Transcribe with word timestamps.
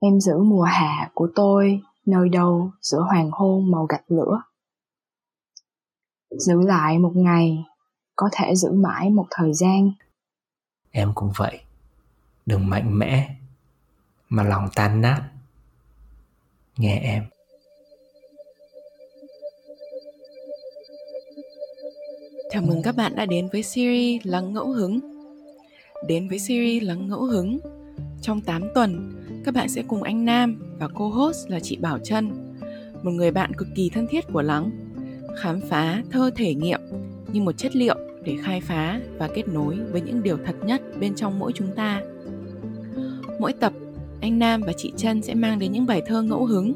Em 0.00 0.20
giữ 0.20 0.38
mùa 0.38 0.62
hạ 0.62 1.10
của 1.14 1.28
tôi 1.34 1.80
nơi 2.06 2.28
đâu 2.28 2.70
giữa 2.80 3.00
hoàng 3.00 3.30
hôn 3.32 3.70
màu 3.70 3.86
gạch 3.86 4.04
lửa. 4.10 4.42
Giữ 6.30 6.60
lại 6.60 6.98
một 6.98 7.12
ngày, 7.14 7.64
có 8.16 8.28
thể 8.32 8.54
giữ 8.54 8.72
mãi 8.72 9.10
một 9.10 9.26
thời 9.30 9.54
gian. 9.54 9.92
Em 10.90 11.12
cũng 11.14 11.32
vậy. 11.36 11.60
Đừng 12.46 12.70
mạnh 12.70 12.98
mẽ, 12.98 13.36
mà 14.28 14.42
lòng 14.42 14.68
tan 14.74 15.00
nát. 15.00 15.22
Nghe 16.76 16.98
em. 16.98 17.24
Chào 22.50 22.62
mừng 22.62 22.82
các 22.82 22.96
bạn 22.96 23.16
đã 23.16 23.26
đến 23.26 23.48
với 23.52 23.62
series 23.62 24.22
Lắng 24.24 24.52
Ngẫu 24.52 24.72
Hứng. 24.72 25.00
Đến 26.06 26.28
với 26.28 26.38
series 26.38 26.82
Lắng 26.82 27.08
Ngẫu 27.08 27.22
Hứng, 27.22 27.58
trong 28.26 28.40
8 28.40 28.62
tuần, 28.74 29.12
các 29.44 29.54
bạn 29.54 29.68
sẽ 29.68 29.82
cùng 29.88 30.02
anh 30.02 30.24
Nam 30.24 30.56
và 30.78 30.88
cô 30.94 31.08
host 31.08 31.50
là 31.50 31.60
chị 31.60 31.76
Bảo 31.76 31.98
Trân, 31.98 32.30
một 33.02 33.10
người 33.10 33.30
bạn 33.30 33.54
cực 33.54 33.68
kỳ 33.74 33.90
thân 33.94 34.06
thiết 34.06 34.24
của 34.32 34.42
Lắng, 34.42 34.70
khám 35.36 35.60
phá 35.60 36.02
thơ 36.10 36.30
thể 36.36 36.54
nghiệm 36.54 36.80
như 37.32 37.42
một 37.42 37.52
chất 37.52 37.76
liệu 37.76 37.96
để 38.24 38.36
khai 38.42 38.60
phá 38.60 39.00
và 39.18 39.28
kết 39.34 39.48
nối 39.48 39.76
với 39.92 40.00
những 40.00 40.22
điều 40.22 40.38
thật 40.44 40.54
nhất 40.64 40.82
bên 41.00 41.14
trong 41.14 41.38
mỗi 41.38 41.52
chúng 41.54 41.74
ta. 41.76 42.02
Mỗi 43.40 43.52
tập, 43.52 43.72
anh 44.20 44.38
Nam 44.38 44.62
và 44.62 44.72
chị 44.76 44.92
Trân 44.96 45.22
sẽ 45.22 45.34
mang 45.34 45.58
đến 45.58 45.72
những 45.72 45.86
bài 45.86 46.02
thơ 46.06 46.22
ngẫu 46.22 46.46
hứng 46.46 46.72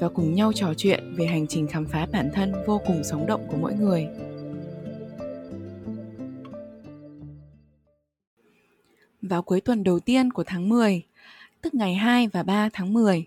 và 0.00 0.08
cùng 0.08 0.34
nhau 0.34 0.52
trò 0.52 0.74
chuyện 0.76 1.14
về 1.16 1.26
hành 1.26 1.46
trình 1.46 1.66
khám 1.66 1.84
phá 1.84 2.06
bản 2.12 2.30
thân 2.34 2.52
vô 2.66 2.80
cùng 2.86 3.04
sống 3.04 3.26
động 3.26 3.46
của 3.48 3.56
mỗi 3.60 3.74
người. 3.74 4.06
Vào 9.28 9.42
cuối 9.42 9.60
tuần 9.60 9.84
đầu 9.84 10.00
tiên 10.00 10.32
của 10.32 10.44
tháng 10.46 10.68
10, 10.68 11.02
tức 11.62 11.74
ngày 11.74 11.94
2 11.94 12.28
và 12.28 12.42
3 12.42 12.68
tháng 12.72 12.92
10, 12.92 13.26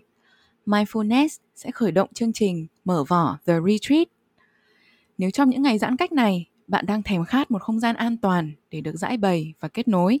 Mindfulness 0.66 1.28
sẽ 1.54 1.70
khởi 1.70 1.92
động 1.92 2.08
chương 2.14 2.32
trình 2.32 2.66
mở 2.84 3.04
vỏ 3.08 3.38
The 3.46 3.54
Retreat. 3.66 4.06
Nếu 5.18 5.30
trong 5.30 5.50
những 5.50 5.62
ngày 5.62 5.78
giãn 5.78 5.96
cách 5.96 6.12
này, 6.12 6.48
bạn 6.66 6.86
đang 6.86 7.02
thèm 7.02 7.24
khát 7.24 7.50
một 7.50 7.62
không 7.62 7.80
gian 7.80 7.96
an 7.96 8.16
toàn 8.16 8.52
để 8.70 8.80
được 8.80 8.96
giải 8.96 9.16
bày 9.16 9.54
và 9.60 9.68
kết 9.68 9.88
nối, 9.88 10.20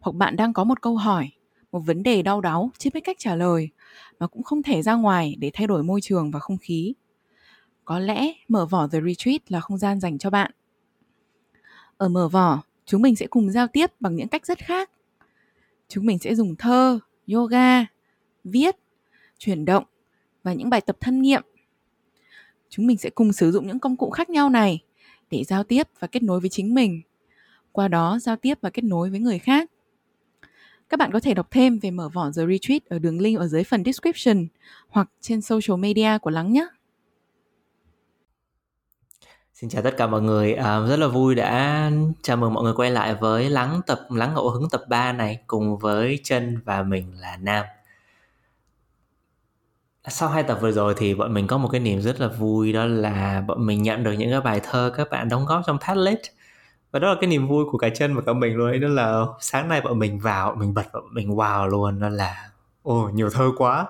hoặc 0.00 0.12
bạn 0.14 0.36
đang 0.36 0.52
có 0.52 0.64
một 0.64 0.82
câu 0.82 0.96
hỏi, 0.96 1.30
một 1.72 1.80
vấn 1.80 2.02
đề 2.02 2.22
đau 2.22 2.40
đáu 2.40 2.70
chưa 2.78 2.90
biết 2.94 3.04
cách 3.04 3.16
trả 3.18 3.36
lời 3.36 3.68
mà 4.20 4.26
cũng 4.26 4.42
không 4.42 4.62
thể 4.62 4.82
ra 4.82 4.94
ngoài 4.94 5.36
để 5.38 5.50
thay 5.54 5.66
đổi 5.66 5.82
môi 5.82 6.00
trường 6.00 6.30
và 6.30 6.40
không 6.40 6.58
khí. 6.58 6.94
Có 7.84 7.98
lẽ 7.98 8.32
mở 8.48 8.66
vỏ 8.66 8.88
The 8.88 9.00
Retreat 9.00 9.52
là 9.52 9.60
không 9.60 9.78
gian 9.78 10.00
dành 10.00 10.18
cho 10.18 10.30
bạn. 10.30 10.50
Ở 11.96 12.08
mở 12.08 12.28
vỏ, 12.28 12.62
chúng 12.86 13.02
mình 13.02 13.16
sẽ 13.16 13.26
cùng 13.26 13.50
giao 13.50 13.68
tiếp 13.68 13.90
bằng 14.00 14.16
những 14.16 14.28
cách 14.28 14.46
rất 14.46 14.58
khác. 14.58 14.90
Chúng 15.88 16.06
mình 16.06 16.18
sẽ 16.18 16.34
dùng 16.34 16.56
thơ, 16.56 16.98
yoga, 17.32 17.86
viết, 18.44 18.76
chuyển 19.38 19.64
động 19.64 19.84
và 20.42 20.52
những 20.52 20.70
bài 20.70 20.80
tập 20.80 20.96
thân 21.00 21.22
nghiệm. 21.22 21.42
Chúng 22.68 22.86
mình 22.86 22.96
sẽ 22.96 23.10
cùng 23.10 23.32
sử 23.32 23.52
dụng 23.52 23.66
những 23.66 23.78
công 23.78 23.96
cụ 23.96 24.10
khác 24.10 24.30
nhau 24.30 24.50
này 24.50 24.82
để 25.30 25.44
giao 25.44 25.64
tiếp 25.64 25.88
và 25.98 26.08
kết 26.08 26.22
nối 26.22 26.40
với 26.40 26.50
chính 26.50 26.74
mình. 26.74 27.02
Qua 27.72 27.88
đó 27.88 28.18
giao 28.18 28.36
tiếp 28.36 28.58
và 28.60 28.70
kết 28.70 28.84
nối 28.84 29.10
với 29.10 29.20
người 29.20 29.38
khác. 29.38 29.70
Các 30.88 30.98
bạn 30.98 31.12
có 31.12 31.20
thể 31.20 31.34
đọc 31.34 31.50
thêm 31.50 31.78
về 31.78 31.90
mở 31.90 32.08
vỏ 32.08 32.30
The 32.36 32.42
Retreat 32.46 32.84
ở 32.84 32.98
đường 32.98 33.20
link 33.20 33.38
ở 33.38 33.46
dưới 33.46 33.64
phần 33.64 33.84
description 33.84 34.46
hoặc 34.88 35.10
trên 35.20 35.40
social 35.40 35.78
media 35.78 36.18
của 36.22 36.30
Lắng 36.30 36.52
nhé. 36.52 36.66
Xin 39.54 39.70
chào 39.70 39.82
tất 39.82 39.96
cả 39.96 40.06
mọi 40.06 40.22
người, 40.22 40.54
à, 40.54 40.80
rất 40.88 40.98
là 40.98 41.06
vui 41.06 41.34
đã 41.34 41.90
chào 42.22 42.36
mừng 42.36 42.54
mọi 42.54 42.64
người 42.64 42.72
quay 42.76 42.90
lại 42.90 43.14
với 43.14 43.50
Lắng 43.50 43.80
tập 43.86 44.00
Lắng 44.10 44.34
ngẫu 44.34 44.50
hứng 44.50 44.68
tập 44.70 44.82
3 44.88 45.12
này 45.12 45.38
cùng 45.46 45.78
với 45.78 46.20
chân 46.24 46.60
và 46.64 46.82
mình 46.82 47.12
là 47.20 47.36
Nam. 47.36 47.64
Sau 50.08 50.28
hai 50.28 50.42
tập 50.42 50.58
vừa 50.60 50.72
rồi 50.72 50.94
thì 50.96 51.14
bọn 51.14 51.34
mình 51.34 51.46
có 51.46 51.58
một 51.58 51.68
cái 51.68 51.80
niềm 51.80 52.00
rất 52.00 52.20
là 52.20 52.28
vui 52.28 52.72
đó 52.72 52.84
là 52.84 53.44
bọn 53.48 53.66
mình 53.66 53.82
nhận 53.82 54.02
được 54.04 54.12
những 54.12 54.30
cái 54.30 54.40
bài 54.40 54.60
thơ 54.64 54.92
các 54.96 55.10
bạn 55.10 55.28
đóng 55.28 55.46
góp 55.46 55.62
trong 55.66 55.78
Padlet. 55.78 56.20
Và 56.90 56.98
đó 56.98 57.08
là 57.08 57.16
cái 57.20 57.30
niềm 57.30 57.48
vui 57.48 57.64
của 57.70 57.78
cả 57.78 57.88
chân 57.88 58.16
và 58.16 58.22
cả 58.26 58.32
mình 58.32 58.56
luôn 58.56 58.68
ấy 58.68 58.78
đó 58.78 58.88
là 58.88 59.24
sáng 59.40 59.68
nay 59.68 59.80
bọn 59.80 59.98
mình 59.98 60.18
vào 60.18 60.54
mình 60.54 60.74
bật 60.74 60.86
bọn 60.92 61.14
mình 61.14 61.30
wow 61.30 61.66
luôn 61.66 62.00
đó 62.00 62.08
là 62.08 62.50
ồ 62.82 63.10
nhiều 63.14 63.30
thơ 63.30 63.50
quá 63.58 63.86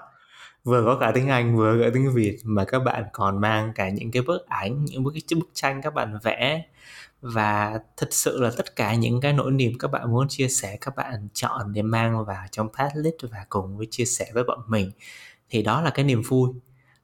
vừa 0.64 0.84
có 0.84 0.98
cả 1.00 1.12
tiếng 1.14 1.28
Anh 1.28 1.56
vừa 1.56 1.76
có 1.78 1.84
cả 1.84 1.90
tiếng 1.94 2.12
Việt 2.14 2.38
mà 2.44 2.64
các 2.64 2.78
bạn 2.78 3.04
còn 3.12 3.40
mang 3.40 3.72
cả 3.74 3.88
những 3.88 4.10
cái 4.10 4.22
bức 4.22 4.46
ảnh 4.48 4.84
những 4.84 5.02
bức 5.04 5.14
bức 5.36 5.50
tranh 5.54 5.82
các 5.82 5.94
bạn 5.94 6.18
vẽ. 6.22 6.64
Và 7.22 7.80
thật 7.96 8.08
sự 8.10 8.40
là 8.40 8.50
tất 8.56 8.76
cả 8.76 8.94
những 8.94 9.20
cái 9.20 9.32
nỗi 9.32 9.52
niềm 9.52 9.72
các 9.78 9.88
bạn 9.90 10.10
muốn 10.12 10.28
chia 10.28 10.48
sẻ 10.48 10.78
các 10.80 10.96
bạn 10.96 11.28
chọn 11.34 11.72
để 11.72 11.82
mang 11.82 12.24
vào 12.24 12.46
trong 12.50 12.68
Padlet 12.72 13.14
và 13.22 13.46
cùng 13.48 13.76
với 13.78 13.86
chia 13.90 14.04
sẻ 14.04 14.26
với 14.34 14.44
bọn 14.44 14.58
mình 14.68 14.90
thì 15.50 15.62
đó 15.62 15.82
là 15.82 15.90
cái 15.90 16.04
niềm 16.04 16.22
vui. 16.22 16.50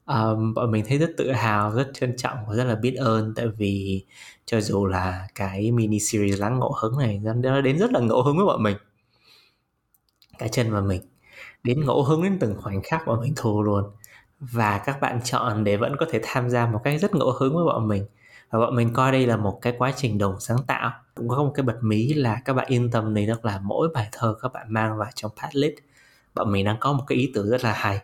Um, 0.06 0.54
bọn 0.54 0.70
mình 0.70 0.84
thấy 0.88 0.98
rất 0.98 1.10
tự 1.18 1.32
hào 1.32 1.74
rất 1.74 1.90
trân 1.94 2.16
trọng 2.16 2.38
và 2.48 2.54
rất 2.56 2.64
là 2.64 2.74
biết 2.74 2.94
ơn 2.98 3.34
tại 3.36 3.48
vì 3.48 4.04
cho 4.46 4.60
dù 4.60 4.86
là 4.86 5.28
cái 5.34 5.72
mini 5.72 6.00
series 6.00 6.38
lắng 6.40 6.58
ngẫu 6.58 6.74
hứng 6.82 6.98
này 6.98 7.20
nó 7.36 7.60
đến 7.60 7.78
rất 7.78 7.92
là 7.92 8.00
ngẫu 8.00 8.22
hứng 8.22 8.36
với 8.36 8.46
bọn 8.46 8.62
mình. 8.62 8.76
Cả 10.38 10.48
chân 10.48 10.72
và 10.72 10.80
mình 10.80 11.09
đến 11.62 11.84
ngẫu 11.84 12.02
hứng 12.02 12.22
đến 12.22 12.38
từng 12.40 12.54
khoảnh 12.62 12.82
khắc 12.82 13.06
bọn 13.06 13.20
mình 13.20 13.32
thu 13.36 13.62
luôn. 13.62 13.84
Và 14.40 14.78
các 14.78 15.00
bạn 15.00 15.20
chọn 15.24 15.64
để 15.64 15.76
vẫn 15.76 15.96
có 15.98 16.06
thể 16.10 16.20
tham 16.22 16.50
gia 16.50 16.66
một 16.66 16.80
cách 16.84 17.00
rất 17.00 17.14
ngẫu 17.14 17.32
hứng 17.32 17.54
với 17.54 17.64
bọn 17.64 17.88
mình. 17.88 18.06
Và 18.50 18.58
bọn 18.58 18.76
mình 18.76 18.92
coi 18.92 19.12
đây 19.12 19.26
là 19.26 19.36
một 19.36 19.58
cái 19.62 19.74
quá 19.78 19.92
trình 19.96 20.18
đồng 20.18 20.40
sáng 20.40 20.58
tạo. 20.66 20.92
Cũng 21.14 21.28
có 21.28 21.42
một 21.42 21.52
cái 21.54 21.62
bật 21.62 21.78
mí 21.80 22.14
là 22.14 22.40
các 22.44 22.52
bạn 22.52 22.66
yên 22.68 22.90
tâm 22.90 23.14
này 23.14 23.26
tức 23.26 23.44
là 23.44 23.60
mỗi 23.62 23.88
bài 23.94 24.08
thơ 24.12 24.36
các 24.42 24.52
bạn 24.52 24.66
mang 24.68 24.98
vào 24.98 25.10
trong 25.14 25.30
Padlet 25.42 25.74
bọn 26.34 26.52
mình 26.52 26.64
đang 26.64 26.76
có 26.80 26.92
một 26.92 27.04
cái 27.06 27.18
ý 27.18 27.30
tưởng 27.34 27.50
rất 27.50 27.64
là 27.64 27.72
hay. 27.72 28.00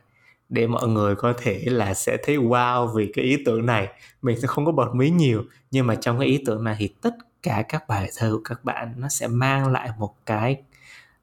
Để 0.49 0.67
mọi 0.67 0.89
người 0.89 1.15
có 1.15 1.33
thể 1.37 1.63
là 1.67 1.95
sẽ 1.95 2.17
thấy 2.25 2.37
wow 2.37 2.87
vì 2.87 3.13
cái 3.15 3.25
ý 3.25 3.37
tưởng 3.47 3.67
này. 3.67 3.89
Mình 4.23 4.41
sẽ 4.41 4.47
không 4.47 4.67
có 4.67 4.73
bật 4.73 4.95
mí 4.95 5.11
nhiều, 5.11 5.45
nhưng 5.71 5.87
mà 5.87 5.95
trong 5.95 6.19
cái 6.19 6.29
ý 6.29 6.43
tưởng 6.47 6.65
này 6.65 6.77
thì 6.79 6.89
tất 6.89 7.15
cả 7.43 7.63
các 7.69 7.89
bài 7.89 8.11
thơ 8.17 8.31
của 8.33 8.41
các 8.45 8.65
bạn 8.65 8.95
nó 8.97 9.09
sẽ 9.09 9.29
mang 9.29 9.73
lại 9.73 9.91
một 9.99 10.15
cái 10.27 10.63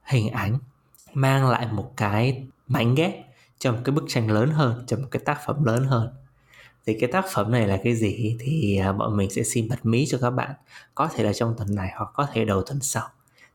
hình 0.03 0.29
ảnh 0.29 0.57
mang 1.13 1.49
lại 1.49 1.67
một 1.71 1.93
cái 1.97 2.47
mảnh 2.67 2.95
ghép 2.95 3.13
trong 3.59 3.83
cái 3.83 3.95
bức 3.95 4.03
tranh 4.07 4.31
lớn 4.31 4.49
hơn 4.49 4.83
trong 4.87 5.01
một 5.01 5.07
cái 5.11 5.21
tác 5.25 5.37
phẩm 5.45 5.63
lớn 5.63 5.83
hơn. 5.83 6.09
Thì 6.85 6.99
cái 6.99 7.11
tác 7.11 7.25
phẩm 7.33 7.51
này 7.51 7.67
là 7.67 7.79
cái 7.83 7.95
gì? 7.95 8.37
Thì 8.39 8.77
à, 8.77 8.91
bọn 8.91 9.17
mình 9.17 9.29
sẽ 9.29 9.43
xin 9.43 9.67
bật 9.69 9.85
mí 9.85 10.05
cho 10.05 10.17
các 10.21 10.29
bạn. 10.29 10.51
Có 10.95 11.09
thể 11.15 11.23
là 11.23 11.33
trong 11.33 11.55
tuần 11.57 11.75
này 11.75 11.91
hoặc 11.95 12.09
có 12.13 12.27
thể 12.33 12.45
đầu 12.45 12.63
tuần 12.63 12.79
sau. 12.81 13.07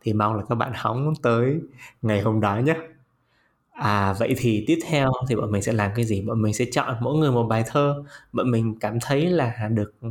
Thì 0.02 0.12
mong 0.12 0.34
là 0.34 0.42
các 0.48 0.54
bạn 0.54 0.72
hóng 0.74 1.14
tới 1.22 1.60
ngày 2.02 2.20
hôm 2.20 2.40
đó 2.40 2.56
nhé. 2.56 2.74
À 3.72 4.12
vậy 4.12 4.34
thì 4.38 4.64
tiếp 4.66 4.78
theo 4.86 5.12
thì 5.28 5.36
bọn 5.36 5.52
mình 5.52 5.62
sẽ 5.62 5.72
làm 5.72 5.90
cái 5.96 6.04
gì? 6.04 6.20
Bọn 6.20 6.42
mình 6.42 6.54
sẽ 6.54 6.64
chọn 6.72 6.96
mỗi 7.00 7.18
người 7.18 7.32
một 7.32 7.42
bài 7.42 7.64
thơ. 7.66 8.04
Bọn 8.32 8.50
mình 8.50 8.78
cảm 8.80 9.00
thấy 9.00 9.26
là 9.26 9.68
được 9.70 9.92
ừ, 10.00 10.08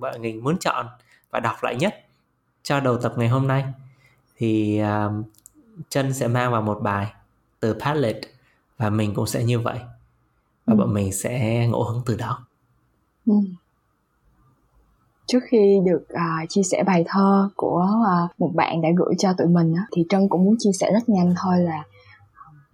bọn 0.00 0.22
mình 0.22 0.44
muốn 0.44 0.58
chọn 0.58 0.86
và 1.30 1.40
đọc 1.40 1.56
lại 1.62 1.76
nhất 1.76 1.94
cho 2.62 2.80
đầu 2.80 2.98
tập 2.98 3.12
ngày 3.16 3.28
hôm 3.28 3.46
nay. 3.46 3.64
Thì 4.36 4.82
uh, 4.82 5.26
chân 5.88 6.12
sẽ 6.12 6.28
mang 6.28 6.52
vào 6.52 6.62
một 6.62 6.78
bài 6.82 7.12
từ 7.60 7.74
Padlet 7.80 8.16
và 8.78 8.90
mình 8.90 9.14
cũng 9.14 9.26
sẽ 9.26 9.44
như 9.44 9.60
vậy. 9.60 9.78
Và 10.66 10.74
ừ. 10.74 10.76
bọn 10.76 10.94
mình 10.94 11.12
sẽ 11.12 11.66
ngẫu 11.68 11.84
hứng 11.84 12.02
từ 12.06 12.16
đó. 12.16 12.46
Ừ. 13.26 13.34
Trước 15.26 15.40
khi 15.50 15.80
được 15.84 16.02
uh, 16.12 16.48
chia 16.48 16.62
sẻ 16.62 16.82
bài 16.86 17.04
thơ 17.06 17.48
của 17.56 17.88
uh, 18.00 18.40
một 18.40 18.50
bạn 18.54 18.82
đã 18.82 18.88
gửi 18.96 19.14
cho 19.18 19.32
tụi 19.38 19.46
mình 19.46 19.74
thì 19.96 20.04
Trân 20.08 20.28
cũng 20.28 20.44
muốn 20.44 20.54
chia 20.58 20.70
sẻ 20.80 20.90
rất 20.92 21.08
nhanh 21.08 21.34
thôi 21.42 21.58
là 21.58 21.84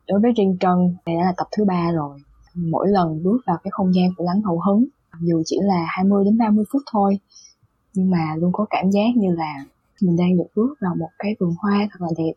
đối 0.06 0.20
với 0.20 0.32
riêng 0.36 0.56
Trân 0.60 0.96
đây 1.06 1.16
đã 1.16 1.24
là 1.24 1.32
tập 1.36 1.46
thứ 1.56 1.64
ba 1.64 1.90
rồi 1.94 2.18
mỗi 2.54 2.88
lần 2.88 3.22
bước 3.22 3.38
vào 3.46 3.56
cái 3.64 3.70
không 3.70 3.94
gian 3.94 4.08
của 4.16 4.24
lắng 4.24 4.42
hậu 4.42 4.60
hứng 4.66 4.84
dù 5.20 5.42
chỉ 5.46 5.58
là 5.62 5.84
20 5.88 6.24
đến 6.24 6.38
30 6.38 6.64
phút 6.72 6.82
thôi 6.92 7.18
nhưng 7.94 8.10
mà 8.10 8.34
luôn 8.36 8.52
có 8.52 8.66
cảm 8.70 8.90
giác 8.90 9.16
như 9.16 9.34
là 9.34 9.54
mình 10.02 10.16
đang 10.16 10.36
được 10.36 10.46
bước 10.56 10.74
vào 10.80 10.94
một 10.98 11.08
cái 11.18 11.36
vườn 11.40 11.54
hoa 11.58 11.88
thật 11.90 11.98
là 12.00 12.08
đẹp 12.18 12.32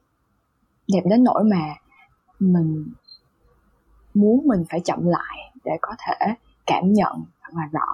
đẹp 0.94 1.02
đến 1.10 1.24
nỗi 1.24 1.44
mà 1.44 1.76
mình 2.40 2.86
muốn 4.14 4.48
mình 4.48 4.64
phải 4.70 4.80
chậm 4.80 5.06
lại 5.06 5.38
để 5.66 5.72
có 5.82 5.96
thể 6.00 6.34
cảm 6.66 6.94
nhận 6.94 7.14
thật 7.42 7.52
là 7.54 7.70
rõ, 7.72 7.88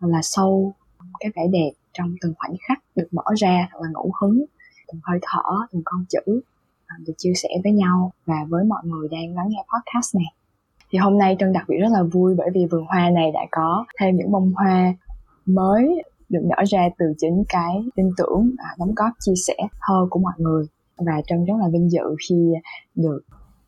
thật 0.00 0.06
là 0.10 0.20
sâu 0.22 0.74
cái 1.20 1.30
vẻ 1.36 1.42
đẹp 1.52 1.70
trong 1.92 2.14
từng 2.20 2.34
khoảnh 2.38 2.54
khắc 2.68 2.78
được 2.96 3.08
mở 3.12 3.24
ra, 3.36 3.68
thật 3.72 3.78
là 3.82 3.88
ngẫu 3.92 4.12
hứng, 4.20 4.44
từng 4.88 5.00
hơi 5.04 5.18
thở, 5.22 5.42
từng 5.72 5.82
con 5.84 6.04
chữ 6.08 6.40
à, 6.86 6.96
được 7.06 7.14
chia 7.16 7.32
sẻ 7.34 7.48
với 7.64 7.72
nhau 7.72 8.12
và 8.26 8.36
với 8.48 8.64
mọi 8.64 8.82
người 8.84 9.08
đang 9.08 9.34
lắng 9.34 9.46
nghe 9.48 9.58
podcast 9.58 10.16
này. 10.16 10.34
Thì 10.90 10.98
hôm 10.98 11.18
nay 11.18 11.36
trân 11.38 11.52
đặc 11.52 11.64
biệt 11.68 11.76
rất 11.80 11.88
là 11.92 12.02
vui 12.02 12.34
bởi 12.38 12.50
vì 12.54 12.66
vườn 12.70 12.84
hoa 12.86 13.10
này 13.10 13.30
đã 13.34 13.40
có 13.50 13.84
thêm 13.98 14.16
những 14.16 14.32
bông 14.32 14.52
hoa 14.56 14.94
mới 15.46 16.02
được 16.28 16.40
nở 16.42 16.64
ra 16.68 16.88
từ 16.98 17.06
chính 17.18 17.44
cái 17.48 17.84
tin 17.96 18.10
tưởng 18.16 18.50
à, 18.58 18.68
đóng 18.78 18.94
góp, 18.96 19.10
chia 19.20 19.34
sẻ, 19.46 19.54
thơ 19.80 20.06
của 20.10 20.20
mọi 20.20 20.34
người 20.38 20.66
và 21.06 21.22
trân 21.26 21.44
rất 21.44 21.54
là 21.60 21.68
vinh 21.72 21.90
dự 21.90 22.16
khi 22.28 22.52
được 22.94 23.20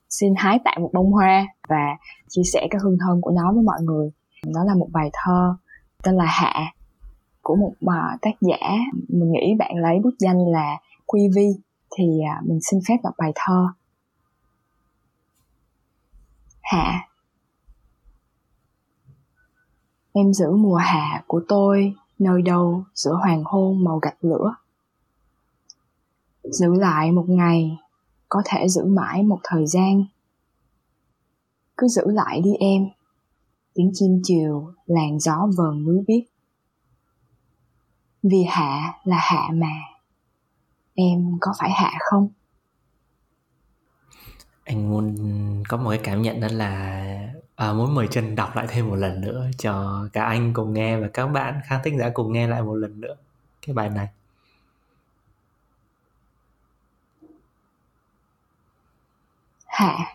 xin 0.08 0.34
hái 0.36 0.58
tại 0.64 0.78
một 0.80 0.90
bông 0.92 1.12
hoa 1.12 1.46
và 1.68 1.96
chia 2.28 2.42
sẻ 2.52 2.66
cái 2.70 2.80
hương 2.82 2.96
thơm 3.00 3.20
của 3.20 3.30
nó 3.30 3.52
với 3.52 3.62
mọi 3.62 3.82
người. 3.82 4.10
Đó 4.54 4.64
là 4.64 4.74
một 4.74 4.88
bài 4.92 5.10
thơ 5.12 5.56
tên 6.02 6.14
là 6.14 6.26
hạ 6.26 6.72
của 7.42 7.56
một 7.56 7.72
uh, 7.84 8.20
tác 8.22 8.34
giả. 8.40 8.76
Mình 9.08 9.32
nghĩ 9.32 9.54
bạn 9.58 9.76
lấy 9.76 9.98
bút 10.04 10.14
danh 10.18 10.48
là 10.48 10.76
quy 11.06 11.28
vi 11.34 11.48
thì 11.96 12.20
à, 12.30 12.40
mình 12.44 12.58
xin 12.70 12.80
phép 12.88 12.94
đọc 13.02 13.14
bài 13.18 13.32
thơ. 13.34 13.68
Hạ 16.62 17.08
Em 20.12 20.32
giữ 20.32 20.50
mùa 20.56 20.76
hạ 20.76 21.22
của 21.26 21.40
tôi 21.48 21.94
nơi 22.18 22.42
đâu 22.42 22.84
giữa 22.94 23.14
hoàng 23.14 23.42
hôn 23.44 23.84
màu 23.84 23.98
gạch 23.98 24.24
lửa. 24.24 24.54
Giữ 26.44 26.74
lại 26.74 27.12
một 27.12 27.24
ngày, 27.28 27.78
có 28.28 28.42
thể 28.44 28.68
giữ 28.68 28.84
mãi 28.84 29.22
một 29.22 29.38
thời 29.42 29.66
gian. 29.66 30.04
Cứ 31.76 31.88
giữ 31.88 32.02
lại 32.06 32.40
đi 32.40 32.54
em, 32.54 32.88
tiếng 33.74 33.90
chim 33.94 34.20
chiều, 34.24 34.72
làn 34.86 35.20
gió 35.20 35.48
vờn 35.56 35.84
núi 35.84 36.04
biếc. 36.06 36.24
Vì 38.22 38.44
hạ 38.48 38.94
là 39.04 39.18
hạ 39.20 39.48
mà, 39.54 39.76
em 40.94 41.36
có 41.40 41.52
phải 41.58 41.70
hạ 41.70 41.92
không? 42.00 42.28
anh 44.64 44.90
muốn 44.90 45.16
có 45.68 45.76
một 45.76 45.90
cái 45.90 46.00
cảm 46.04 46.22
nhận 46.22 46.40
đó 46.40 46.48
là 46.50 47.02
à, 47.56 47.72
muốn 47.72 47.94
mời 47.94 48.08
chân 48.10 48.34
đọc 48.34 48.56
lại 48.56 48.66
thêm 48.68 48.88
một 48.88 48.96
lần 48.96 49.20
nữa 49.20 49.46
cho 49.58 50.04
cả 50.12 50.24
anh 50.24 50.52
cùng 50.52 50.72
nghe 50.72 50.96
và 50.96 51.08
các 51.08 51.26
bạn 51.26 51.60
khán 51.64 51.80
thính 51.84 51.98
giả 51.98 52.10
cùng 52.14 52.32
nghe 52.32 52.46
lại 52.46 52.62
một 52.62 52.74
lần 52.74 53.00
nữa 53.00 53.16
cái 53.66 53.74
bài 53.74 53.90
này 53.90 54.08
Hạ. 59.72 60.14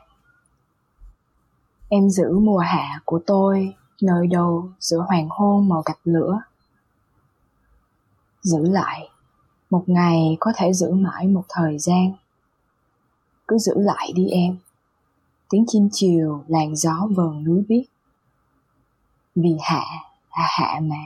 Em 1.89 2.09
giữ 2.09 2.39
mùa 2.39 2.57
hạ 2.57 2.99
của 3.05 3.19
tôi 3.25 3.75
nơi 4.01 4.27
đâu 4.27 4.69
giữa 4.79 4.97
hoàng 5.07 5.27
hôn 5.29 5.69
màu 5.69 5.81
gạch 5.85 5.99
lửa. 6.03 6.41
Giữ 8.41 8.69
lại, 8.69 9.09
Một 9.69 9.83
ngày 9.87 10.37
có 10.39 10.51
thể 10.55 10.73
giữ 10.73 10.93
mãi 10.93 11.27
một 11.27 11.43
thời 11.49 11.79
gian. 11.79 12.13
Cứ 13.47 13.57
giữ 13.57 13.73
lại 13.77 14.11
đi 14.15 14.27
em. 14.29 14.57
Tiếng 15.49 15.65
chim 15.67 15.89
chiều 15.91 16.43
làn 16.47 16.75
gió 16.75 17.07
vờn 17.15 17.43
núi 17.43 17.63
biếc. 17.67 17.85
Vì 19.35 19.57
hạ 19.61 19.83
là 20.37 20.47
hạ 20.49 20.79
mà. 20.83 21.03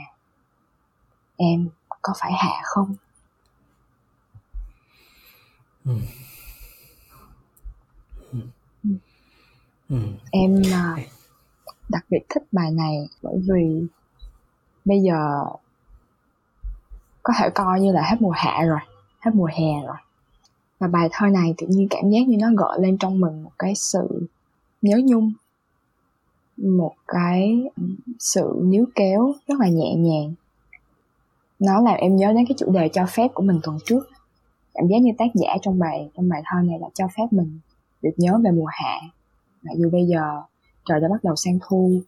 Em 1.37 1.69
có 2.01 2.13
phải 2.19 2.31
hạ 2.33 2.61
không? 2.63 2.95
Ừ. 5.85 5.91
Ừ. 9.91 9.97
em 10.31 10.61
à, 10.73 10.95
đặc 11.89 12.05
biệt 12.09 12.19
thích 12.29 12.43
bài 12.51 12.71
này 12.71 13.07
bởi 13.21 13.35
vì 13.47 13.87
bây 14.85 14.99
giờ 15.01 15.43
có 17.23 17.33
thể 17.39 17.49
coi 17.49 17.81
như 17.81 17.91
là 17.91 18.01
hết 18.09 18.21
mùa 18.21 18.31
hạ 18.31 18.63
rồi 18.67 18.79
hết 19.19 19.31
mùa 19.33 19.49
hè 19.53 19.85
rồi. 19.87 19.95
Và 20.79 20.87
bài 20.87 21.09
thơ 21.11 21.27
này 21.27 21.53
tự 21.57 21.67
nhiên 21.67 21.87
cảm 21.89 22.09
giác 22.09 22.27
như 22.27 22.37
nó 22.39 22.47
gợi 22.57 22.79
lên 22.81 22.97
trong 22.97 23.19
mình 23.19 23.43
một 23.43 23.51
cái 23.59 23.75
sự 23.75 24.27
nhớ 24.81 24.97
nhung 25.05 25.33
một 26.57 26.93
cái 27.07 27.63
sự 28.19 28.59
níu 28.63 28.85
kéo 28.95 29.33
rất 29.47 29.59
là 29.59 29.67
nhẹ 29.67 29.95
nhàng. 29.95 30.33
Nó 31.59 31.81
làm 31.81 31.95
em 31.95 32.15
nhớ 32.15 32.33
đến 32.33 32.45
cái 32.47 32.55
chủ 32.57 32.71
đề 32.71 32.89
cho 32.93 33.05
phép 33.05 33.27
của 33.33 33.43
mình 33.43 33.59
tuần 33.63 33.77
trước. 33.85 34.09
Cảm 34.73 34.87
giác 34.87 34.97
như 35.01 35.11
tác 35.17 35.29
giả 35.33 35.57
trong 35.61 35.79
bài 35.79 36.09
trong 36.15 36.29
bài 36.29 36.41
thơ 36.45 36.61
này 36.61 36.79
là 36.79 36.87
cho 36.93 37.07
phép 37.17 37.25
mình 37.31 37.59
được 38.01 38.13
nhớ 38.17 38.39
về 38.43 38.51
mùa 38.51 38.69
hạ 38.69 39.01
mặc 39.63 39.73
dù 39.77 39.89
bây 39.89 40.05
giờ 40.05 40.41
trời 40.85 40.99
đã 40.99 41.07
bắt 41.07 41.23
đầu 41.23 41.35
sang 41.35 41.59
thu, 41.67 42.01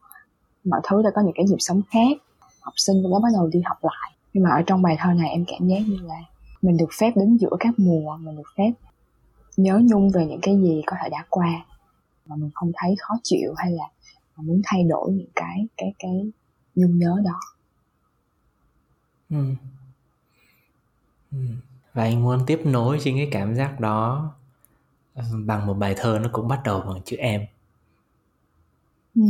mọi 0.63 0.81
thứ 0.83 1.01
đã 1.01 1.09
có 1.15 1.21
những 1.21 1.33
cái 1.35 1.45
nhịp 1.45 1.59
sống 1.59 1.81
khác, 1.91 2.17
học 2.61 2.73
sinh 2.77 3.03
cũng 3.03 3.11
đã 3.11 3.19
bắt 3.23 3.29
đầu 3.33 3.47
đi 3.47 3.61
học 3.65 3.77
lại 3.81 4.13
nhưng 4.33 4.43
mà 4.43 4.49
ở 4.49 4.61
trong 4.67 4.81
bài 4.81 4.97
thơ 4.99 5.13
này 5.13 5.29
em 5.29 5.45
cảm 5.47 5.67
giác 5.67 5.79
như 5.87 5.97
là 6.03 6.19
mình 6.61 6.77
được 6.77 6.89
phép 6.99 7.11
đứng 7.15 7.39
giữa 7.39 7.55
các 7.59 7.73
mùa, 7.77 8.17
mình 8.17 8.35
được 8.35 8.49
phép 8.57 8.71
nhớ 9.57 9.79
nhung 9.83 10.09
về 10.09 10.25
những 10.25 10.39
cái 10.41 10.57
gì 10.57 10.81
có 10.85 10.95
thể 11.03 11.09
đã 11.09 11.25
qua 11.29 11.65
mà 12.25 12.35
mình 12.35 12.49
không 12.53 12.71
thấy 12.75 12.95
khó 12.99 13.15
chịu 13.23 13.53
hay 13.57 13.71
là 13.71 13.83
muốn 14.35 14.61
thay 14.65 14.83
đổi 14.83 15.11
những 15.11 15.31
cái 15.35 15.67
cái 15.77 15.93
cái 15.99 16.31
nhung 16.75 16.97
nhớ 16.97 17.15
đó 17.25 17.39
ừ. 19.29 19.45
Ừ. 21.31 21.37
và 21.93 22.03
anh 22.03 22.23
muốn 22.23 22.39
tiếp 22.47 22.61
nối 22.65 22.99
trên 23.01 23.17
cái 23.17 23.27
cảm 23.31 23.55
giác 23.55 23.79
đó 23.79 24.33
bằng 25.45 25.67
một 25.67 25.73
bài 25.73 25.95
thơ 25.97 26.19
nó 26.23 26.29
cũng 26.33 26.47
bắt 26.47 26.61
đầu 26.63 26.81
bằng 26.81 27.01
chữ 27.05 27.17
em 27.17 27.45
ừ. 29.15 29.21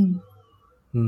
Ừ. 0.94 1.00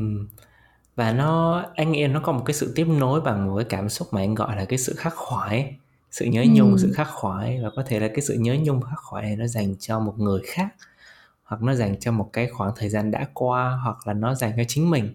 và 0.95 1.13
nó 1.13 1.63
anh 1.75 1.91
nghĩ 1.91 2.07
nó 2.07 2.19
có 2.19 2.31
một 2.31 2.43
cái 2.45 2.53
sự 2.53 2.73
tiếp 2.75 2.85
nối 2.85 3.21
bằng 3.21 3.47
một 3.47 3.55
cái 3.57 3.65
cảm 3.69 3.89
xúc 3.89 4.07
mà 4.11 4.21
anh 4.21 4.35
gọi 4.35 4.55
là 4.55 4.65
cái 4.65 4.79
sự 4.79 4.93
khắc 4.97 5.13
khoải 5.15 5.77
sự 6.11 6.25
nhớ 6.25 6.45
nhung 6.53 6.71
ừ. 6.71 6.77
sự 6.77 6.91
khắc 6.95 7.07
khoải 7.11 7.59
và 7.63 7.69
có 7.75 7.83
thể 7.87 7.99
là 7.99 8.07
cái 8.07 8.21
sự 8.21 8.33
nhớ 8.39 8.57
nhung 8.61 8.81
khắc 8.81 8.99
khoải 8.99 9.23
này 9.23 9.35
nó 9.35 9.47
dành 9.47 9.75
cho 9.79 9.99
một 9.99 10.19
người 10.19 10.41
khác 10.45 10.75
hoặc 11.43 11.61
nó 11.61 11.73
dành 11.73 11.99
cho 11.99 12.11
một 12.11 12.29
cái 12.33 12.47
khoảng 12.47 12.71
thời 12.75 12.89
gian 12.89 13.11
đã 13.11 13.27
qua 13.33 13.79
hoặc 13.83 14.07
là 14.07 14.13
nó 14.13 14.35
dành 14.35 14.51
cho 14.57 14.63
chính 14.67 14.89
mình 14.89 15.13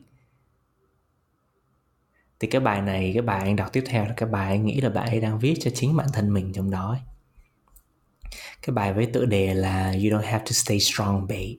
thì 2.41 2.49
cái 2.49 2.61
bài 2.61 2.83
này 2.83 3.11
cái 3.15 3.23
bài 3.23 3.41
anh 3.41 3.57
đọc 3.57 3.73
tiếp 3.73 3.83
theo 3.87 4.05
là 4.05 4.15
cái 4.17 4.29
bài 4.29 4.51
anh 4.51 4.67
nghĩ 4.67 4.81
là 4.81 4.89
bạn 4.91 5.09
ấy 5.09 5.21
đang 5.21 5.39
viết 5.39 5.55
cho 5.61 5.71
chính 5.75 5.97
bản 5.97 6.07
thân 6.13 6.35
mình 6.35 6.53
trong 6.53 6.71
đó 6.71 6.91
ấy 6.91 7.01
cái 8.63 8.75
bài 8.75 8.93
với 8.93 9.07
tựa 9.07 9.25
đề 9.25 9.55
là 9.55 9.85
You 9.87 10.01
Don't 10.01 10.25
Have 10.25 10.45
to 10.45 10.53
Stay 10.53 10.81
Strong 10.81 11.27
Babe 11.27 11.55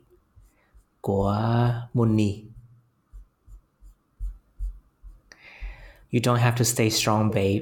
của 1.02 1.38
Moni 1.94 2.44
You 6.14 6.20
don't 6.20 6.40
have 6.40 6.58
to 6.58 6.64
stay 6.64 6.90
strong 6.90 7.30
babe 7.30 7.60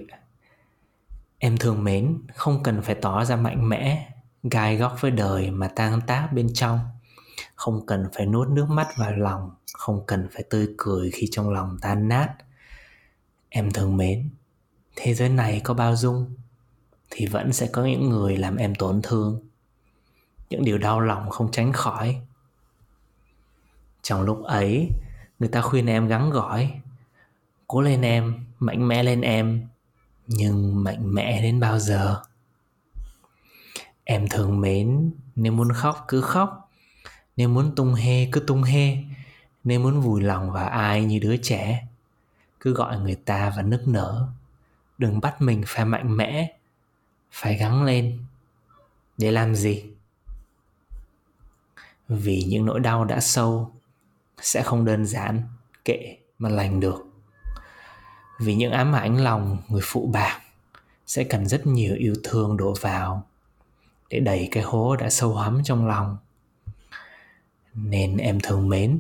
Em 1.40 1.58
thương 1.58 1.84
mến, 1.84 2.22
không 2.36 2.64
cần 2.64 2.82
phải 2.82 2.96
tỏ 2.96 3.26
ra 3.26 3.36
mạnh 3.36 3.70
mẽ, 3.70 4.12
gai 4.44 4.78
góc 4.78 4.98
với 5.00 5.12
đời 5.12 5.52
mà 5.52 5.68
tan 5.68 6.02
tác 6.08 6.30
bên 6.34 6.54
trong. 6.54 6.80
Không 7.56 7.86
cần 7.86 8.08
phải 8.16 8.26
nuốt 8.26 8.48
nước 8.48 8.66
mắt 8.70 8.88
vào 8.98 9.12
lòng, 9.12 9.52
không 9.74 10.06
cần 10.06 10.28
phải 10.32 10.44
tươi 10.50 10.68
cười 10.78 11.12
khi 11.12 11.28
trong 11.32 11.50
lòng 11.50 11.78
tan 11.82 12.08
nát. 12.08 12.36
Em 13.50 13.72
thương 13.72 13.98
mến, 13.98 14.30
thế 14.96 15.14
giới 15.14 15.30
này 15.30 15.62
có 15.64 15.74
bao 15.74 15.96
dung, 15.96 16.36
thì 17.10 17.26
vẫn 17.26 17.54
sẽ 17.54 17.70
có 17.72 17.86
những 17.86 18.10
người 18.10 18.38
làm 18.38 18.56
em 18.56 18.76
tổn 18.76 19.02
thương. 19.04 19.40
Những 20.50 20.64
điều 20.64 20.78
đau 20.78 21.00
lòng 21.00 21.30
không 21.30 21.52
tránh 21.52 21.74
khỏi. 21.74 22.22
Trong 24.02 24.22
lúc 24.22 24.44
ấy, 24.44 24.90
người 25.40 25.50
ta 25.50 25.62
khuyên 25.62 25.86
em 25.86 26.08
gắng 26.08 26.30
gỏi. 26.30 26.72
Cố 27.68 27.82
lên 27.82 28.02
em, 28.02 28.46
mạnh 28.60 28.88
mẽ 28.88 29.04
lên 29.04 29.22
em, 29.22 29.68
nhưng 30.28 30.84
mạnh 30.84 31.14
mẽ 31.14 31.42
đến 31.42 31.60
bao 31.60 31.80
giờ 31.80 32.22
em 34.04 34.28
thường 34.28 34.62
mến 34.62 35.12
nếu 35.36 35.54
muốn 35.54 35.72
khóc 35.74 36.06
cứ 36.08 36.22
khóc 36.22 36.72
nếu 37.38 37.50
muốn 37.50 37.76
tung 37.76 37.94
hê 37.94 38.30
cứ 38.32 38.40
tung 38.40 38.64
hê 38.64 38.98
nếu 39.64 39.80
muốn 39.80 40.02
vùi 40.02 40.22
lòng 40.22 40.52
vào 40.52 40.68
ai 40.68 41.06
như 41.06 41.19
đứa 41.19 41.38
trẻ 41.38 41.88
cứ 42.60 42.74
gọi 42.74 43.00
người 43.00 43.16
ta 43.16 43.54
và 43.57 43.62
nức 43.62 43.88
nở 43.88 44.28
đừng 44.98 45.19
bắt 45.22 45.42
mình 45.42 45.64
phải 45.68 45.86
mạnh 45.86 46.18
mẽ 46.18 46.54
phải 47.31 47.56
gắng 47.57 47.83
lên 47.83 48.19
để 49.18 49.31
làm 49.31 49.56
gì? 49.56 49.86
Vì 52.07 52.44
những 52.48 52.66
nỗi 52.66 52.80
đau 52.80 53.06
đã 53.06 53.19
sâu 53.19 53.71
sẽ 54.42 54.64
không 54.64 54.86
đơn 54.86 55.06
giản 55.06 55.42
kệ 55.86 56.18
mà 56.40 56.50
lành 56.50 56.80
được. 56.80 57.06
Vì 58.40 58.56
những 58.56 58.71
ám 58.71 58.95
ảnh 58.95 59.24
lòng 59.24 59.57
người 59.68 59.81
phụ 59.83 60.09
bạc 60.14 60.42
sẽ 61.07 61.24
cần 61.24 61.48
rất 61.48 61.68
nhiều 61.68 61.95
yêu 61.95 62.16
thương 62.24 62.57
đổ 62.57 62.74
vào 62.81 63.28
để 64.09 64.19
đẩy 64.19 64.50
cái 64.52 64.64
hố 64.64 64.95
đã 64.95 65.09
sâu 65.09 65.36
hắm 65.36 65.62
trong 65.64 65.88
lòng. 65.88 66.18
Nên 67.74 68.18
em 68.18 68.40
thương 68.44 68.69
mến, 68.69 69.00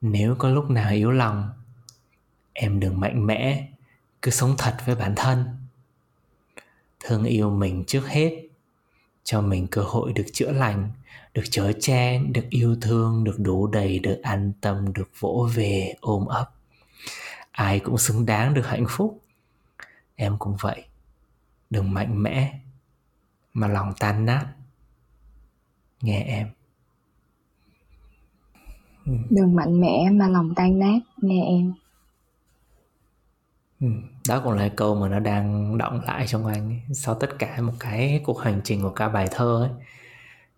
nếu 0.00 0.34
có 0.38 0.48
lúc 0.48 0.70
nào 0.70 0.92
yếu 0.92 1.10
lòng, 1.10 1.50
em 2.52 2.80
đừng 2.80 3.00
mạnh 3.00 3.26
mẽ, 3.26 3.68
cứ 4.22 4.30
sống 4.30 4.54
thật 4.58 4.76
với 4.86 4.94
bản 4.94 5.14
thân 5.16 5.59
thương 7.00 7.24
yêu 7.24 7.50
mình 7.50 7.84
trước 7.86 8.08
hết. 8.08 8.46
Cho 9.24 9.40
mình 9.40 9.66
cơ 9.66 9.82
hội 9.82 10.12
được 10.12 10.26
chữa 10.32 10.52
lành, 10.52 10.90
được 11.34 11.42
chở 11.50 11.72
che, 11.80 12.18
được 12.18 12.44
yêu 12.50 12.76
thương, 12.80 13.24
được 13.24 13.36
đủ 13.38 13.66
đầy, 13.66 13.98
được 13.98 14.20
an 14.22 14.52
tâm, 14.60 14.92
được 14.92 15.10
vỗ 15.18 15.48
về, 15.54 15.94
ôm 16.00 16.26
ấp. 16.26 16.50
Ai 17.50 17.80
cũng 17.80 17.98
xứng 17.98 18.26
đáng 18.26 18.54
được 18.54 18.66
hạnh 18.66 18.86
phúc. 18.88 19.20
Em 20.16 20.36
cũng 20.38 20.56
vậy. 20.60 20.84
Đừng 21.70 21.94
mạnh 21.94 22.22
mẽ, 22.22 22.60
mà 23.52 23.68
lòng 23.68 23.92
tan 23.98 24.24
nát. 24.26 24.46
Nghe 26.02 26.22
em. 26.22 26.48
Đừng 29.30 29.54
mạnh 29.54 29.80
mẽ 29.80 30.10
mà 30.12 30.28
lòng 30.28 30.54
tan 30.56 30.78
nát. 30.78 31.00
Nghe 31.16 31.44
em 31.44 31.72
ừ, 33.80 33.86
đó 34.28 34.40
cũng 34.44 34.52
là 34.52 34.68
câu 34.76 34.94
mà 34.94 35.08
nó 35.08 35.18
đang 35.18 35.78
động 35.78 36.00
lại 36.06 36.26
trong 36.26 36.46
anh 36.46 36.68
ấy. 36.68 36.80
sau 36.94 37.14
tất 37.14 37.38
cả 37.38 37.60
một 37.60 37.72
cái 37.80 38.20
cuộc 38.24 38.38
hành 38.38 38.60
trình 38.64 38.82
của 38.82 38.90
cả 38.90 39.08
bài 39.08 39.28
thơ 39.30 39.68
ấy 39.70 39.84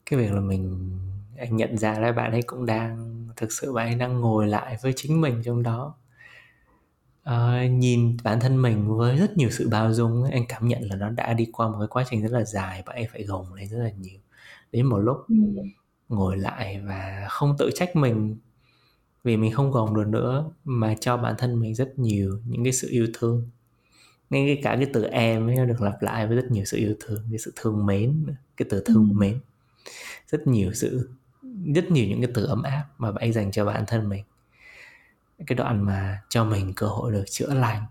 cái 0.07 0.21
việc 0.21 0.33
là 0.33 0.41
mình 0.41 0.91
anh 1.39 1.57
nhận 1.57 1.79
ra 1.79 1.99
là 1.99 2.13
bạn 2.13 2.31
ấy 2.33 2.43
cũng 2.43 2.67
đang 2.67 3.27
thực 3.37 3.53
sự 3.53 3.73
bạn 3.73 3.89
ấy 3.89 3.95
đang 3.95 4.21
ngồi 4.21 4.47
lại 4.47 4.77
với 4.83 4.93
chính 4.97 5.21
mình 5.21 5.43
trong 5.45 5.63
đó 5.63 5.95
uh, 7.31 7.71
nhìn 7.71 8.17
bản 8.25 8.41
thân 8.41 8.63
mình 8.63 8.97
với 8.97 9.17
rất 9.17 9.37
nhiều 9.37 9.51
sự 9.51 9.69
bao 9.69 9.95
dung 9.95 10.25
anh 10.31 10.45
cảm 10.49 10.69
nhận 10.69 10.83
là 10.83 10.97
nó 10.97 11.11
đã 11.11 11.33
đi 11.33 11.49
qua 11.53 11.69
một 11.69 11.77
cái 11.79 11.89
quá 11.89 12.05
trình 12.11 12.23
rất 12.23 12.33
là 12.33 12.45
dài 12.45 12.83
và 12.87 12.93
em 12.93 13.07
phải 13.13 13.25
gồng 13.25 13.55
lên 13.55 13.69
rất 13.69 13.79
là 13.79 13.91
nhiều 13.91 14.21
đến 14.73 14.87
một 14.87 14.99
lúc 14.99 15.17
ừ. 15.29 15.35
ngồi 16.09 16.37
lại 16.37 16.81
và 16.87 17.27
không 17.31 17.57
tự 17.59 17.71
trách 17.75 17.97
mình 17.97 18.37
vì 19.25 19.37
mình 19.37 19.53
không 19.53 19.71
gồng 19.71 19.95
được 19.95 20.09
nữa 20.09 20.51
mà 20.65 20.95
cho 21.01 21.17
bản 21.17 21.35
thân 21.39 21.61
mình 21.61 21.75
rất 21.75 21.99
nhiều 21.99 22.41
những 22.47 22.65
cái 22.65 22.73
sự 22.73 22.89
yêu 22.91 23.07
thương. 23.15 23.51
Ngay 24.31 24.47
cái 24.47 24.61
cả 24.63 24.77
cái 24.77 24.87
từ 24.93 25.05
em 25.05 25.47
ấy 25.47 25.67
được 25.67 25.81
lặp 25.81 26.03
lại 26.03 26.27
với 26.27 26.37
rất 26.37 26.51
nhiều 26.51 26.65
sự 26.65 26.77
yêu 26.77 26.95
thương 27.01 27.25
cái 27.31 27.39
sự 27.39 27.53
thương 27.57 27.87
mến 27.87 28.27
cái 28.57 28.67
từ 28.71 28.83
thương 28.87 29.09
ừ. 29.11 29.19
mến. 29.19 29.41
Rất 30.29 30.47
nhiều 30.47 30.73
sự 30.73 31.11
rất 31.75 31.91
nhiều 31.91 32.07
những 32.09 32.21
cái 32.21 32.31
từ 32.35 32.45
ấm 32.45 32.63
áp 32.63 32.85
mà 32.99 33.13
bạn 33.13 33.33
dành 33.33 33.53
cho 33.53 33.65
bản 33.65 33.85
thân 33.87 34.09
mình. 34.09 34.25
Cái 35.47 35.57
đoạn 35.57 35.85
mà 35.87 36.23
cho 36.29 36.45
mình 36.45 36.73
cơ 36.77 36.87
hội 36.87 37.13
được 37.13 37.25
chữa 37.31 37.55
lành 37.55 37.85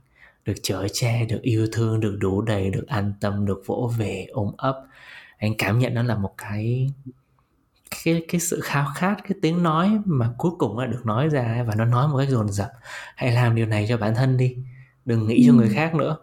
được 0.46 0.54
chở 0.64 0.88
che 0.94 1.26
được 1.26 1.42
yêu 1.42 1.68
thương 1.72 2.00
được 2.00 2.18
đủ 2.20 2.42
đầy 2.42 2.70
được 2.70 2.88
an 2.88 3.14
tâm 3.22 3.46
được 3.46 3.64
vỗ 3.66 3.92
về 3.98 4.28
ôm 4.32 4.52
ấp. 4.58 4.84
Anh 5.38 5.54
cảm 5.58 5.80
nhận 5.80 5.94
nó 5.94 6.04
là 6.04 6.16
một 6.16 6.34
cái 6.38 6.90
cái 8.04 8.26
cái 8.28 8.42
sự 8.42 8.60
khao 8.64 8.88
khát 8.96 9.16
cái 9.24 9.38
tiếng 9.42 9.64
nói 9.64 10.00
mà 10.06 10.34
cuối 10.38 10.52
cùng 10.60 10.80
là 10.80 10.86
được 10.86 11.06
nói 11.06 11.28
ra 11.28 11.64
và 11.68 11.76
nó 11.76 11.86
nói 11.86 12.08
một 12.08 12.18
cách 12.18 12.30
dồn 12.30 12.52
dập 12.52 12.72
hãy 13.16 13.32
làm 13.32 13.56
điều 13.56 13.66
này 13.66 13.86
cho 13.90 13.98
bản 13.98 14.16
thân 14.16 14.38
đi 14.38 14.58
đừng 15.06 15.28
nghĩ 15.28 15.36
ừ. 15.36 15.44
cho 15.48 15.54
người 15.54 15.70
khác 15.70 15.96
nữa 15.96 16.18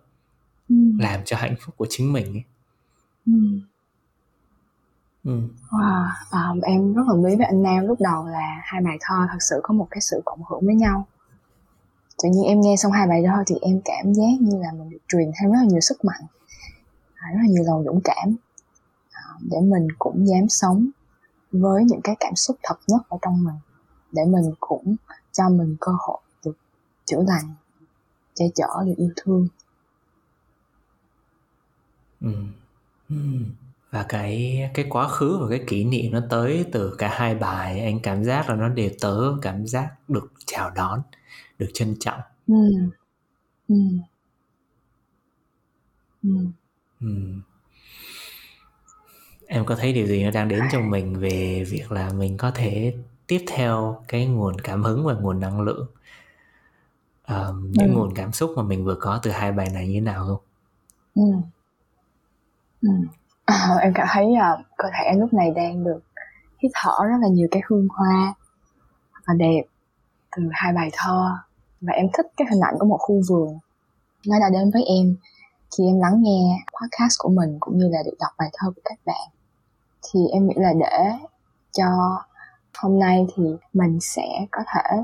ừ. 0.68 0.76
làm 0.98 1.20
cho 1.24 1.36
hạnh 1.36 1.54
phúc 1.60 1.74
của 1.76 1.86
chính 1.90 2.12
mình 2.12 2.32
ấy. 2.32 2.44
Ừ. 3.26 3.32
Ừ. 5.24 5.40
Wow, 5.70 6.06
à, 6.30 6.52
em 6.62 6.94
rất 6.94 7.02
là 7.08 7.14
lý 7.28 7.36
với 7.36 7.46
anh 7.46 7.62
Nam 7.62 7.86
lúc 7.86 8.00
đầu 8.00 8.26
là 8.26 8.60
hai 8.62 8.82
bài 8.82 8.96
thơ 9.00 9.14
thật 9.32 9.38
sự 9.40 9.60
có 9.62 9.74
một 9.74 9.86
cái 9.90 10.00
sự 10.00 10.22
cộng 10.24 10.40
hưởng 10.50 10.66
với 10.66 10.74
nhau 10.74 11.06
tự 12.22 12.28
nhiên 12.28 12.44
em 12.44 12.60
nghe 12.60 12.76
xong 12.76 12.92
hai 12.92 13.06
bài 13.06 13.22
thơ 13.26 13.42
thì 13.46 13.54
em 13.60 13.80
cảm 13.84 14.14
giác 14.14 14.40
như 14.40 14.58
là 14.58 14.72
mình 14.78 14.90
được 14.90 14.98
truyền 15.08 15.30
thêm 15.40 15.52
rất 15.52 15.58
là 15.62 15.68
nhiều 15.68 15.80
sức 15.80 16.04
mạnh 16.04 16.22
à, 17.14 17.28
rất 17.32 17.40
là 17.42 17.48
nhiều 17.48 17.64
lòng 17.66 17.84
dũng 17.84 18.00
cảm 18.04 18.36
à, 19.10 19.22
để 19.50 19.56
mình 19.60 19.88
cũng 19.98 20.28
dám 20.28 20.48
sống 20.48 20.88
với 21.52 21.84
những 21.84 22.00
cái 22.04 22.16
cảm 22.20 22.34
xúc 22.36 22.56
thật 22.62 22.76
nhất 22.86 23.00
ở 23.08 23.18
trong 23.22 23.44
mình 23.44 23.54
để 24.12 24.22
mình 24.24 24.54
cũng 24.60 24.96
cho 25.32 25.48
mình 25.48 25.76
cơ 25.80 25.92
hội 25.98 26.18
được 26.44 26.56
chữa 27.04 27.22
lành 27.26 27.54
che 28.34 28.44
chở 28.54 28.68
được 28.86 28.94
yêu 28.96 29.10
thương 29.16 29.48
ừ. 32.20 32.32
Ừ. 33.08 33.16
và 33.90 34.06
cái 34.08 34.62
cái 34.74 34.86
quá 34.90 35.08
khứ 35.08 35.38
và 35.40 35.46
cái 35.50 35.64
kỷ 35.66 35.84
niệm 35.84 36.12
nó 36.12 36.20
tới 36.30 36.64
từ 36.72 36.94
cả 36.98 37.08
hai 37.12 37.34
bài 37.34 37.80
anh 37.80 38.00
cảm 38.02 38.24
giác 38.24 38.48
là 38.48 38.54
nó 38.54 38.68
đều 38.68 38.90
tớ 39.00 39.16
cảm 39.42 39.66
giác 39.66 39.94
được 40.08 40.32
chào 40.46 40.70
đón 40.70 41.02
được 41.58 41.70
trân 41.74 41.96
trọng 42.00 42.20
ừ. 42.46 42.54
Ừ. 43.68 43.74
Ừ. 46.22 46.30
Ừ 47.00 47.08
em 49.48 49.64
có 49.64 49.76
thấy 49.76 49.92
điều 49.92 50.06
gì 50.06 50.24
nó 50.24 50.30
đang 50.30 50.48
đến 50.48 50.62
trong 50.72 50.90
mình 50.90 51.18
về 51.18 51.64
việc 51.70 51.92
là 51.92 52.10
mình 52.12 52.36
có 52.36 52.50
thể 52.50 52.94
tiếp 53.26 53.44
theo 53.46 54.02
cái 54.08 54.26
nguồn 54.26 54.60
cảm 54.60 54.82
hứng 54.82 55.04
và 55.04 55.14
nguồn 55.14 55.40
năng 55.40 55.60
lượng 55.60 55.86
um, 57.28 57.72
những 57.72 57.88
ừ. 57.88 57.94
nguồn 57.94 58.14
cảm 58.14 58.32
xúc 58.32 58.50
mà 58.56 58.62
mình 58.62 58.84
vừa 58.84 58.96
có 59.00 59.20
từ 59.22 59.30
hai 59.30 59.52
bài 59.52 59.68
này 59.74 59.88
như 59.88 59.94
thế 59.94 60.00
nào 60.00 60.24
không? 60.26 60.40
Ừ. 61.14 61.22
Ừ. 62.82 62.88
À, 63.44 63.76
em 63.80 63.92
cảm 63.94 64.06
thấy 64.10 64.26
uh, 64.26 64.66
cơ 64.76 64.88
thể 64.88 65.04
em 65.04 65.20
lúc 65.20 65.32
này 65.32 65.50
đang 65.50 65.84
được 65.84 66.00
hít 66.62 66.70
thở 66.74 67.04
rất 67.10 67.16
là 67.20 67.28
nhiều 67.28 67.48
cái 67.50 67.62
hương 67.66 67.88
hoa 67.88 68.34
và 69.26 69.34
đẹp 69.34 69.62
từ 70.36 70.42
hai 70.52 70.72
bài 70.72 70.90
thơ 70.92 71.30
và 71.80 71.92
em 71.92 72.06
thích 72.16 72.26
cái 72.36 72.46
hình 72.50 72.60
ảnh 72.60 72.74
của 72.78 72.86
một 72.86 72.98
khu 73.00 73.20
vườn 73.28 73.58
nó 74.26 74.40
đã 74.40 74.46
đến 74.52 74.70
với 74.70 74.84
em 74.84 75.16
khi 75.76 75.84
em 75.84 76.00
lắng 76.00 76.22
nghe 76.22 76.58
podcast 76.66 77.14
của 77.18 77.28
mình 77.28 77.56
cũng 77.60 77.78
như 77.78 77.88
là 77.88 77.98
được 78.04 78.14
đọc 78.20 78.32
bài 78.38 78.50
thơ 78.52 78.70
của 78.76 78.82
các 78.84 78.98
bạn 79.04 79.28
thì 80.02 80.20
em 80.32 80.48
nghĩ 80.48 80.54
là 80.56 80.72
để 80.80 81.26
cho 81.72 81.86
hôm 82.78 82.98
nay 82.98 83.26
thì 83.36 83.42
mình 83.72 83.98
sẽ 84.00 84.46
có 84.50 84.62
thể 84.74 84.96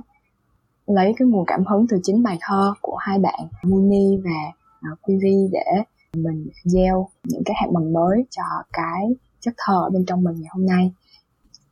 lấy 0.87 1.15
cái 1.19 1.29
nguồn 1.29 1.45
cảm 1.47 1.65
hứng 1.65 1.87
từ 1.89 2.01
chính 2.03 2.23
bài 2.23 2.39
thơ 2.41 2.75
của 2.83 2.97
hai 2.97 3.19
bạn 3.19 3.49
Muni 3.63 4.17
và 4.25 4.53
à, 4.81 4.91
uh, 4.93 5.03
Quiri 5.03 5.49
để 5.53 5.83
mình 6.17 6.49
gieo 6.65 7.09
những 7.25 7.43
cái 7.45 7.55
hạt 7.61 7.67
mầm 7.73 7.93
mới 7.93 8.25
cho 8.31 8.43
cái 8.73 9.15
chất 9.41 9.55
thơ 9.59 9.75
ở 9.83 9.91
bên 9.91 10.05
trong 10.07 10.25
mình 10.25 10.41
ngày 10.41 10.49
hôm 10.51 10.67
nay. 10.67 10.93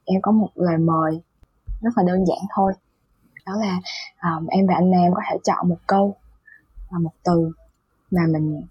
Em 0.04 0.20
có 0.22 0.32
một 0.32 0.48
lời 0.54 0.78
mời 0.78 1.20
rất 1.80 1.90
là 1.96 2.02
đơn 2.06 2.24
giản 2.26 2.38
thôi. 2.56 2.72
Đó 3.46 3.52
là 3.60 3.80
um, 4.22 4.46
em 4.46 4.66
và 4.66 4.74
anh 4.74 4.90
Nam 4.90 5.14
có 5.14 5.22
thể 5.30 5.36
chọn 5.44 5.68
một 5.68 5.78
câu 5.86 6.16
và 6.90 6.98
một 6.98 7.12
từ 7.24 7.52
mà 8.10 8.22
mình 8.30 8.62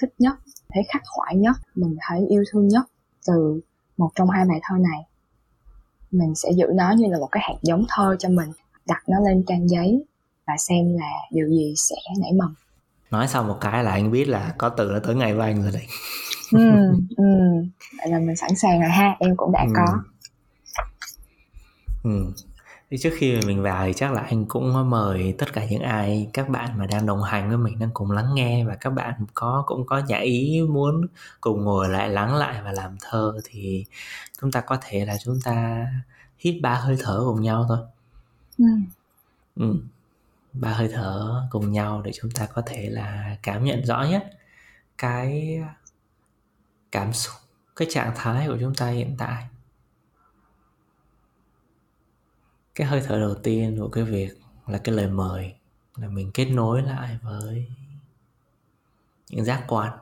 thích 0.00 0.14
nhất 0.18 0.34
thấy 0.68 0.82
khắc 0.88 1.02
khoải 1.06 1.36
nhất 1.36 1.56
mình 1.74 1.96
thấy 2.08 2.26
yêu 2.28 2.42
thương 2.52 2.68
nhất 2.68 2.84
từ 3.26 3.60
một 3.96 4.10
trong 4.14 4.30
hai 4.30 4.44
bài 4.44 4.60
thơ 4.62 4.76
này. 4.78 5.00
Mình 6.10 6.34
sẽ 6.34 6.50
giữ 6.52 6.66
nó 6.74 6.92
như 6.92 7.06
là 7.08 7.18
một 7.18 7.28
cái 7.32 7.42
hạt 7.46 7.54
giống 7.62 7.84
thơ 7.88 8.16
cho 8.18 8.28
mình 8.28 8.52
đặt 8.86 9.02
nó 9.08 9.20
lên 9.20 9.44
trang 9.46 9.68
giấy 9.68 10.04
và 10.46 10.54
xem 10.58 10.98
là 10.98 11.10
điều 11.30 11.48
gì 11.48 11.74
sẽ 11.76 11.96
nảy 12.20 12.32
mầm. 12.32 12.54
Nói 13.10 13.28
xong 13.28 13.48
một 13.48 13.56
cái 13.60 13.84
là 13.84 13.90
anh 13.90 14.10
biết 14.10 14.28
là 14.28 14.54
có 14.58 14.68
từ 14.68 14.90
nó 14.92 14.98
tới 14.98 15.14
ngày 15.14 15.34
của 15.34 15.40
anh 15.40 15.62
rồi 15.62 15.72
đấy. 15.72 15.86
Ừ, 16.52 16.58
ừ. 17.16 17.24
vậy 17.98 18.08
là 18.08 18.18
mình 18.18 18.36
sẵn 18.36 18.56
sàng 18.56 18.80
rồi 18.80 18.90
ha 18.90 19.16
em 19.18 19.36
cũng 19.36 19.52
đã 19.52 19.66
ừ. 19.66 19.72
có. 19.76 20.02
Ừ 22.04 22.32
thì 22.90 22.98
trước 22.98 23.10
khi 23.18 23.40
mình 23.46 23.62
vào 23.62 23.86
thì 23.86 23.92
chắc 23.96 24.12
là 24.12 24.20
anh 24.20 24.46
cũng 24.46 24.90
mời 24.90 25.34
tất 25.38 25.52
cả 25.52 25.66
những 25.70 25.82
ai 25.82 26.30
các 26.32 26.48
bạn 26.48 26.78
mà 26.78 26.86
đang 26.86 27.06
đồng 27.06 27.22
hành 27.22 27.48
với 27.48 27.58
mình 27.58 27.78
đang 27.78 27.90
cùng 27.94 28.10
lắng 28.10 28.34
nghe 28.34 28.64
và 28.64 28.76
các 28.80 28.90
bạn 28.90 29.14
có 29.34 29.64
cũng 29.66 29.86
có 29.86 29.98
nhã 29.98 30.18
ý 30.18 30.62
muốn 30.68 31.06
cùng 31.40 31.64
ngồi 31.64 31.88
lại 31.88 32.08
lắng 32.08 32.34
lại 32.34 32.62
và 32.64 32.72
làm 32.72 32.96
thơ 33.00 33.40
thì 33.44 33.84
chúng 34.40 34.52
ta 34.52 34.60
có 34.60 34.78
thể 34.80 35.04
là 35.04 35.16
chúng 35.24 35.40
ta 35.44 35.86
hít 36.38 36.62
ba 36.62 36.74
hơi 36.74 36.96
thở 37.00 37.22
cùng 37.24 37.42
nhau 37.42 37.64
thôi 37.68 37.78
ừ. 38.58 38.64
Ừ. 39.56 39.74
ba 40.52 40.72
hơi 40.72 40.88
thở 40.92 41.42
cùng 41.50 41.72
nhau 41.72 42.02
để 42.02 42.12
chúng 42.14 42.30
ta 42.30 42.46
có 42.46 42.62
thể 42.66 42.88
là 42.90 43.36
cảm 43.42 43.64
nhận 43.64 43.84
rõ 43.84 44.02
nhất 44.10 44.24
cái 44.98 45.58
cảm 46.92 47.12
xúc 47.12 47.34
cái 47.76 47.88
trạng 47.90 48.12
thái 48.16 48.46
của 48.48 48.56
chúng 48.60 48.74
ta 48.74 48.88
hiện 48.88 49.14
tại 49.18 49.44
cái 52.78 52.86
hơi 52.86 53.02
thở 53.06 53.20
đầu 53.20 53.34
tiên 53.34 53.76
của 53.78 53.88
cái 53.88 54.04
việc 54.04 54.30
là 54.66 54.78
cái 54.78 54.94
lời 54.94 55.08
mời, 55.08 55.54
là 55.96 56.08
mình 56.08 56.30
kết 56.34 56.44
nối 56.44 56.82
lại 56.82 57.18
với 57.22 57.66
những 59.30 59.44
giác 59.44 59.64
quan. 59.68 59.98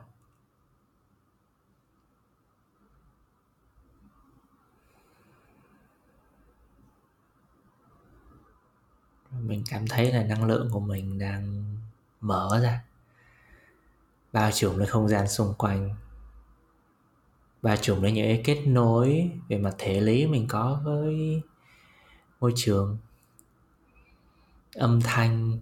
Mình 9.31 9.63
cảm 9.69 9.87
thấy 9.87 10.11
là 10.11 10.23
năng 10.23 10.45
lượng 10.45 10.69
của 10.71 10.79
mình 10.79 11.19
đang 11.19 11.65
mở 12.21 12.59
ra. 12.63 12.83
Bao 14.33 14.51
trùm 14.51 14.77
lên 14.77 14.89
không 14.89 15.07
gian 15.07 15.27
xung 15.27 15.53
quanh. 15.57 15.95
Bao 17.61 17.75
trùm 17.77 18.01
lên 18.01 18.13
những 18.13 18.27
cái 18.27 18.41
kết 18.45 18.63
nối 18.67 19.31
về 19.47 19.57
mặt 19.57 19.75
thể 19.77 20.01
lý 20.01 20.27
mình 20.27 20.45
có 20.47 20.81
với 20.83 21.41
môi 22.39 22.53
trường, 22.55 22.97
âm 24.73 25.01
thanh, 25.01 25.59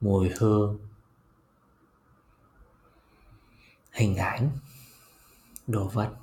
mùi 0.00 0.30
hương, 0.38 0.78
hình 3.92 4.16
ảnh, 4.16 4.50
đồ 5.66 5.88
vật. 5.88 6.16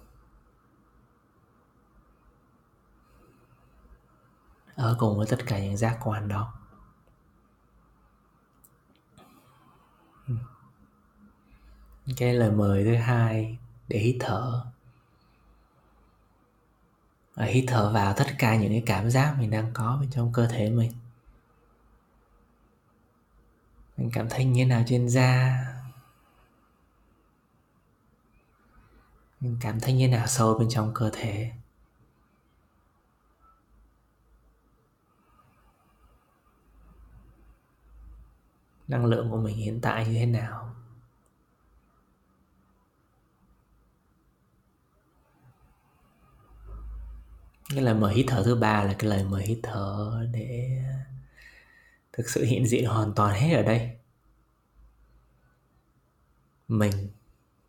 Ở 4.76 4.96
cùng 5.00 5.18
với 5.18 5.28
tất 5.30 5.38
cả 5.46 5.60
những 5.60 5.78
giác 5.78 6.00
quan 6.04 6.28
đó. 6.28 6.54
Cái 12.18 12.34
lời 12.34 12.52
mời 12.52 12.84
thứ 12.84 12.96
hai, 12.96 13.58
để 13.88 14.00
hít 14.00 14.18
thở 14.20 14.66
và 17.36 17.46
hít 17.46 17.64
thở 17.68 17.92
vào 17.94 18.14
tất 18.18 18.28
cả 18.38 18.56
những 18.56 18.70
cái 18.70 18.84
cảm 18.86 19.10
giác 19.10 19.36
mình 19.40 19.52
đang 19.52 19.72
có 19.74 19.98
bên 20.02 20.10
trong 20.12 20.34
cơ 20.34 20.48
thể 20.48 20.70
mình. 20.70 20.92
Mình 23.98 24.10
cảm 24.14 24.30
thấy 24.30 24.46
như 24.46 24.64
thế 24.64 24.70
nào 24.70 24.84
trên 24.88 25.10
da? 25.10 25.60
Mình 29.40 29.58
cảm 29.62 29.80
thấy 29.80 29.94
như 29.94 30.08
thế 30.08 30.18
nào 30.18 30.28
sâu 30.28 30.58
bên 30.60 30.70
trong 30.70 30.92
cơ 30.94 31.10
thể? 31.14 31.52
Năng 38.88 39.06
lượng 39.06 39.30
của 39.30 39.38
mình 39.38 39.58
hiện 39.58 39.80
tại 39.82 40.08
như 40.08 40.14
thế 40.14 40.26
nào? 40.26 40.73
Cái 47.74 47.84
lời 47.84 47.94
mời 47.94 48.14
hít 48.14 48.26
thở 48.30 48.44
thứ 48.46 48.56
ba 48.56 48.84
là 48.84 48.96
cái 49.00 49.10
lời 49.10 49.24
mời 49.24 49.44
hít 49.44 49.60
thở 49.64 50.28
để 50.32 50.84
thực 52.14 52.30
sự 52.30 52.44
hiện 52.44 52.68
diện 52.68 52.86
hoàn 52.86 53.14
toàn 53.16 53.36
hết 53.36 53.56
ở 53.56 53.64
đây. 53.64 53.98
Mình, 56.68 57.10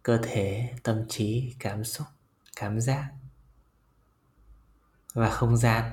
cơ 0.02 0.18
thể, 0.22 0.74
tâm 0.82 1.08
trí, 1.08 1.54
cảm 1.58 1.84
xúc, 1.84 2.06
cảm 2.56 2.80
giác 2.80 3.12
và 5.14 5.30
không 5.30 5.56
gian. 5.56 5.92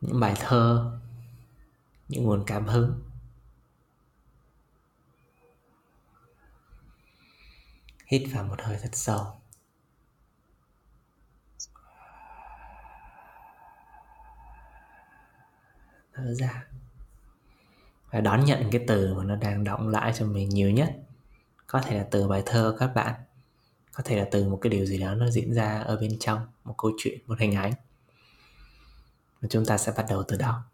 Những 0.00 0.20
bài 0.20 0.34
thơ, 0.36 0.98
những 2.08 2.24
nguồn 2.24 2.44
cảm 2.46 2.66
hứng. 2.66 3.02
Hít 8.06 8.28
vào 8.32 8.44
một 8.44 8.62
hơi 8.62 8.78
thật 8.82 8.90
sâu 8.92 9.38
thở 16.07 16.07
Ờ, 16.18 16.34
dạ. 16.34 16.46
ra 16.46 16.64
và 18.10 18.20
đón 18.20 18.44
nhận 18.44 18.70
cái 18.70 18.84
từ 18.86 19.14
mà 19.14 19.24
nó 19.24 19.36
đang 19.36 19.64
động 19.64 19.88
lại 19.88 20.12
cho 20.16 20.26
mình 20.26 20.48
nhiều 20.48 20.70
nhất. 20.70 20.96
Có 21.66 21.80
thể 21.80 21.98
là 21.98 22.06
từ 22.10 22.28
bài 22.28 22.42
thơ 22.46 22.76
các 22.78 22.94
bạn. 22.94 23.14
Có 23.92 24.02
thể 24.04 24.16
là 24.16 24.28
từ 24.30 24.48
một 24.48 24.58
cái 24.62 24.70
điều 24.70 24.86
gì 24.86 24.98
đó 24.98 25.14
nó 25.14 25.30
diễn 25.30 25.54
ra 25.54 25.80
ở 25.80 25.96
bên 25.96 26.18
trong, 26.20 26.46
một 26.64 26.74
câu 26.78 26.92
chuyện, 26.98 27.18
một 27.26 27.38
hình 27.38 27.54
ảnh. 27.54 27.72
Và 29.40 29.48
chúng 29.50 29.66
ta 29.66 29.78
sẽ 29.78 29.92
bắt 29.96 30.06
đầu 30.08 30.22
từ 30.22 30.36
đó. 30.36 30.64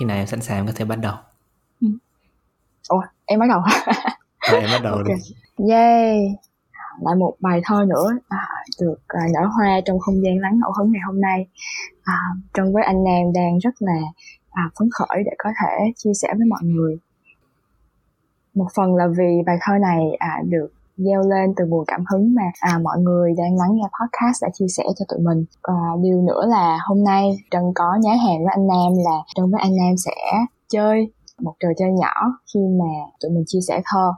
Khi 0.00 0.06
nào 0.06 0.16
em 0.16 0.26
sẵn 0.26 0.40
sàng 0.40 0.66
có 0.66 0.72
thể 0.76 0.84
bắt 0.84 0.98
đầu. 1.02 1.14
ủa 2.88 3.02
em 3.26 3.40
bắt 3.40 3.46
đầu 3.48 3.60
Rồi 4.50 4.60
em 4.60 4.70
bắt 4.72 4.80
đầu 4.82 5.02
đi. 5.02 5.10
Ok. 5.10 5.68
yay 5.70 6.18
lại 7.00 7.14
một 7.18 7.34
bài 7.40 7.60
thơ 7.64 7.84
nữa 7.88 8.08
à, 8.28 8.48
được 8.80 8.96
à, 9.08 9.20
nở 9.34 9.46
hoa 9.46 9.80
trong 9.86 9.98
không 9.98 10.22
gian 10.24 10.38
lắng 10.38 10.58
ngẫu 10.60 10.72
hứng 10.78 10.92
ngày 10.92 11.00
hôm 11.06 11.20
nay 11.20 11.46
à, 12.02 12.14
Trân 12.54 12.72
với 12.72 12.82
anh 12.82 13.04
Nam 13.04 13.32
đang 13.34 13.58
rất 13.58 13.74
là 13.78 13.98
à, 14.50 14.62
phấn 14.78 14.88
khởi 14.94 15.22
để 15.24 15.32
có 15.38 15.50
thể 15.62 15.92
chia 15.96 16.12
sẻ 16.22 16.28
với 16.38 16.46
mọi 16.46 16.60
người 16.62 16.98
một 18.54 18.66
phần 18.74 18.94
là 18.94 19.06
vì 19.18 19.42
bài 19.46 19.56
thơ 19.60 19.72
này 19.78 20.00
à, 20.18 20.42
được 20.48 20.68
gieo 21.04 21.22
lên 21.22 21.54
từ 21.56 21.64
nguồn 21.66 21.84
cảm 21.86 22.04
hứng 22.12 22.34
mà. 22.34 22.42
À, 22.60 22.78
mọi 22.82 22.98
người 22.98 23.34
đang 23.38 23.56
lắng 23.56 23.70
nghe 23.74 23.82
podcast 23.82 24.42
đã 24.42 24.48
chia 24.52 24.68
sẻ 24.68 24.84
cho 24.98 25.04
tụi 25.08 25.18
mình. 25.18 25.44
Và 25.68 25.96
điều 26.02 26.20
nữa 26.22 26.42
là 26.48 26.78
hôm 26.88 27.04
nay 27.04 27.36
Trân 27.50 27.62
có 27.74 27.98
nhá 28.00 28.12
hàng 28.12 28.38
với 28.44 28.54
anh 28.56 28.66
Nam 28.66 28.92
là 29.04 29.16
Trân 29.34 29.50
với 29.50 29.60
anh 29.60 29.76
Nam 29.76 29.96
sẽ 29.96 30.14
chơi 30.68 31.12
một 31.40 31.54
trò 31.60 31.68
chơi 31.78 31.92
nhỏ 31.92 32.14
khi 32.54 32.60
mà 32.78 32.92
tụi 33.22 33.30
mình 33.30 33.44
chia 33.46 33.60
sẻ 33.68 33.82
thơ. 33.84 34.12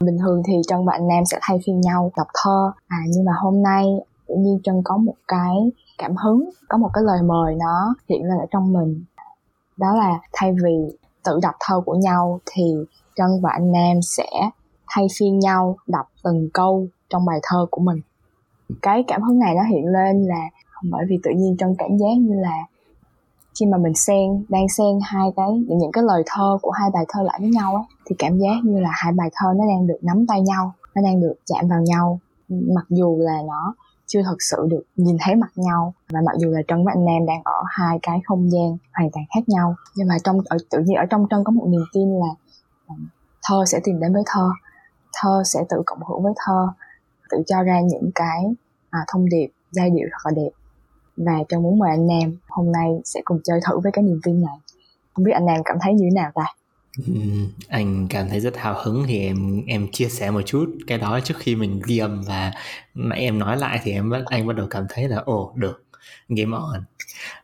Bình 0.00 0.18
thường 0.18 0.42
thì 0.46 0.52
Trân 0.68 0.84
và 0.84 0.92
anh 0.92 1.08
Nam 1.08 1.24
sẽ 1.24 1.38
thay 1.42 1.58
phiên 1.66 1.80
nhau 1.80 2.10
đọc 2.16 2.26
thơ. 2.42 2.72
À 2.86 2.98
nhưng 3.08 3.24
mà 3.24 3.32
hôm 3.42 3.62
nay 3.62 3.84
tự 4.28 4.34
nhiên 4.38 4.60
Trân 4.64 4.82
có 4.84 4.96
một 4.96 5.16
cái 5.28 5.56
cảm 5.98 6.16
hứng 6.16 6.50
có 6.68 6.78
một 6.78 6.88
cái 6.94 7.04
lời 7.04 7.22
mời 7.22 7.54
nó 7.54 7.94
hiện 8.08 8.22
lên 8.22 8.38
ở 8.38 8.46
trong 8.50 8.72
mình. 8.72 9.04
Đó 9.76 9.96
là 9.96 10.18
thay 10.32 10.52
vì 10.52 10.98
tự 11.24 11.38
đọc 11.42 11.54
thơ 11.60 11.80
của 11.86 11.94
nhau 11.94 12.40
thì 12.52 12.74
Trân 13.16 13.28
và 13.42 13.50
anh 13.50 13.72
Nam 13.72 14.02
sẽ 14.02 14.50
thay 14.94 15.06
phiên 15.18 15.38
nhau 15.38 15.76
đọc 15.86 16.06
từng 16.24 16.48
câu 16.54 16.86
trong 17.10 17.24
bài 17.24 17.38
thơ 17.42 17.66
của 17.70 17.80
mình. 17.80 18.00
Cái 18.82 19.04
cảm 19.06 19.22
hứng 19.22 19.38
này 19.38 19.54
nó 19.54 19.62
hiện 19.62 19.86
lên 19.86 20.22
là 20.22 20.48
bởi 20.90 21.04
vì 21.08 21.18
tự 21.22 21.30
nhiên 21.36 21.56
trong 21.58 21.74
cảm 21.78 21.96
giác 21.96 22.14
như 22.20 22.34
là 22.34 22.66
khi 23.60 23.66
mà 23.66 23.78
mình 23.78 23.94
xen 23.94 24.44
đang 24.48 24.68
xen 24.68 24.98
hai 25.02 25.30
cái 25.36 25.50
những, 25.68 25.78
những 25.78 25.92
cái 25.92 26.04
lời 26.04 26.22
thơ 26.26 26.58
của 26.62 26.70
hai 26.70 26.90
bài 26.94 27.04
thơ 27.08 27.22
lại 27.22 27.38
với 27.40 27.50
nhau 27.50 27.76
á 27.76 27.82
thì 28.06 28.16
cảm 28.18 28.38
giác 28.38 28.56
như 28.64 28.80
là 28.80 28.90
hai 28.92 29.12
bài 29.12 29.30
thơ 29.34 29.46
nó 29.56 29.64
đang 29.68 29.86
được 29.86 29.98
nắm 30.02 30.26
tay 30.26 30.40
nhau 30.40 30.72
nó 30.94 31.02
đang 31.02 31.20
được 31.20 31.34
chạm 31.46 31.68
vào 31.68 31.80
nhau. 31.80 32.20
Mặc 32.48 32.84
dù 32.88 33.16
là 33.20 33.42
nó 33.46 33.74
chưa 34.06 34.22
thật 34.22 34.36
sự 34.38 34.66
được 34.70 34.82
nhìn 34.96 35.16
thấy 35.20 35.34
mặt 35.34 35.52
nhau 35.56 35.94
và 36.10 36.20
mặc 36.26 36.32
dù 36.38 36.50
là 36.50 36.60
Trân 36.68 36.84
và 36.84 36.92
anh 36.94 37.04
Nam 37.04 37.26
đang 37.26 37.42
ở 37.44 37.62
hai 37.66 37.98
cái 38.02 38.20
không 38.24 38.50
gian 38.52 38.76
hoàn 38.94 39.10
toàn 39.10 39.24
khác 39.34 39.48
nhau 39.48 39.74
nhưng 39.96 40.08
mà 40.08 40.14
trong 40.24 40.40
ở 40.44 40.56
tự 40.70 40.78
nhiên 40.78 40.96
ở 40.96 41.04
trong 41.10 41.26
Trân 41.30 41.44
có 41.44 41.50
một 41.50 41.66
niềm 41.68 41.84
tin 41.92 42.08
là 42.08 42.34
ừ, 42.88 42.94
thơ 43.48 43.64
sẽ 43.66 43.80
tìm 43.84 44.00
đến 44.00 44.12
với 44.12 44.22
thơ 44.26 44.50
thơ 45.12 45.42
sẽ 45.46 45.60
tự 45.68 45.82
cộng 45.86 46.02
hưởng 46.08 46.22
với 46.22 46.32
thơ 46.46 46.68
tự 47.30 47.42
cho 47.46 47.62
ra 47.62 47.80
những 47.80 48.10
cái 48.14 48.44
à, 48.90 49.00
thông 49.12 49.28
điệp 49.28 49.48
giai 49.70 49.90
điệu 49.90 50.08
thật 50.10 50.18
là 50.24 50.30
đẹp. 50.36 50.50
Và 51.16 51.32
Trân 51.48 51.62
muốn 51.62 51.78
mời 51.78 51.90
anh 51.90 52.06
Nam 52.06 52.36
hôm 52.48 52.72
nay 52.72 53.00
sẽ 53.04 53.20
cùng 53.24 53.40
chơi 53.44 53.60
thử 53.68 53.78
với 53.78 53.92
cái 53.92 54.04
niềm 54.04 54.20
tin 54.22 54.40
này. 54.40 54.56
Không 55.14 55.24
biết 55.24 55.32
anh 55.32 55.46
Nam 55.46 55.60
cảm 55.64 55.76
thấy 55.80 55.94
như 55.94 56.04
thế 56.04 56.14
nào 56.14 56.30
ta? 56.34 56.44
Ừ, 57.06 57.14
anh 57.68 58.06
cảm 58.10 58.28
thấy 58.28 58.40
rất 58.40 58.56
hào 58.56 58.74
hứng 58.82 59.04
thì 59.06 59.18
em 59.18 59.62
em 59.66 59.88
chia 59.92 60.08
sẻ 60.08 60.30
một 60.30 60.42
chút 60.46 60.66
cái 60.86 60.98
đó 60.98 61.20
trước 61.24 61.34
khi 61.38 61.56
mình 61.56 61.80
ghi 61.86 61.98
âm. 61.98 62.22
Và 62.22 62.52
nãy 62.94 63.20
em 63.20 63.38
nói 63.38 63.56
lại 63.56 63.80
thì 63.82 63.92
em 63.92 64.10
anh 64.26 64.46
bắt 64.46 64.56
đầu 64.56 64.66
cảm 64.70 64.86
thấy 64.88 65.08
là 65.08 65.16
ồ 65.16 65.52
được 65.54 65.84
game 66.28 66.56
on 66.56 66.84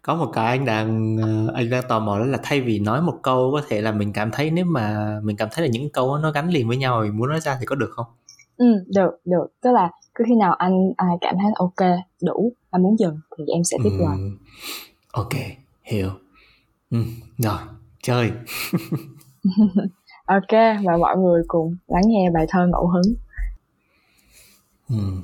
có 0.03 0.15
một 0.15 0.31
cái 0.33 0.47
anh 0.47 0.65
đang 0.65 1.17
ờ, 1.23 1.53
anh 1.55 1.71
đang 1.71 1.83
tò 1.89 1.99
mò 1.99 2.19
đó 2.19 2.25
là 2.25 2.39
thay 2.43 2.61
vì 2.61 2.79
nói 2.79 3.03
một 3.03 3.19
câu 3.23 3.51
có 3.53 3.63
thể 3.69 3.81
là 3.81 3.93
mình 3.93 4.13
cảm 4.13 4.31
thấy 4.31 4.51
nếu 4.51 4.65
mà 4.65 5.17
mình 5.23 5.37
cảm 5.37 5.49
thấy 5.53 5.67
là 5.67 5.71
những 5.73 5.91
câu 5.91 6.19
nó 6.19 6.31
gắn 6.31 6.51
liền 6.51 6.69
với 6.69 6.77
nhau 6.77 7.01
mình 7.03 7.17
muốn 7.17 7.29
nói 7.29 7.41
ra 7.41 7.57
thì 7.61 7.67
có 7.67 7.77
được 7.77 7.91
không? 7.91 8.07
Ừ 8.57 8.67
được 8.87 9.11
được. 9.25 9.47
Tức 9.63 9.71
là 9.73 9.91
cứ 10.15 10.25
khi 10.29 10.35
nào 10.35 10.55
anh 10.55 10.93
à, 10.97 11.07
cảm 11.21 11.35
thấy 11.43 11.53
ok 11.59 11.99
đủ 12.23 12.53
và 12.71 12.79
muốn 12.79 12.99
dừng 12.99 13.21
thì 13.39 13.45
em 13.47 13.65
sẽ 13.65 13.77
tiếp 13.85 13.91
lời. 13.99 14.17
Ừm, 14.17 14.39
ok 15.13 15.33
hiểu. 15.83 16.11
Ừm, 16.91 17.05
rồi 17.39 17.59
chơi. 18.03 18.31
Ok 20.29 20.53
và 20.85 20.97
mọi 21.01 21.17
người 21.17 21.43
cùng 21.47 21.77
lắng 21.87 22.03
nghe 22.07 22.31
bài 22.35 22.47
thơ 22.49 22.67
ngẫu 22.67 22.89
hứng. 22.89 23.15
Ừm. 24.89 25.23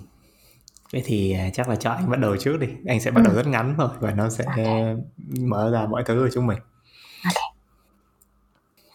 Vậy 0.95 1.03
thì 1.07 1.33
à, 1.33 1.51
chắc 1.53 1.69
là 1.69 1.77
cho 1.77 1.91
anh 1.91 2.11
bắt 2.11 2.19
đầu 2.19 2.37
trước 2.37 2.57
đi. 2.57 2.67
Anh 2.87 3.01
sẽ 3.01 3.11
bắt 3.11 3.23
đầu 3.25 3.33
Ừ. 3.35 3.37
rất 3.37 3.47
ngắn 3.47 3.75
thôi 3.79 3.89
và 4.01 4.11
nó 4.11 4.31
sẽ 4.31 4.45
mở 5.41 5.71
ra 5.71 5.87
mọi 5.87 6.05
thứ 6.07 6.21
của 6.25 6.31
chúng 6.35 6.47
mình. 6.47 6.59
Ok. 7.25 7.43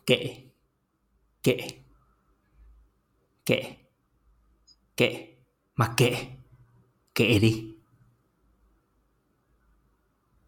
Kệ. 0.06 0.36
Kệ. 1.44 1.58
Kệ. 3.46 3.64
Kệ. 4.98 5.28
Mặc 5.76 5.92
kệ. 5.98 6.16
Kệ 7.16 7.40
đi. 7.40 7.66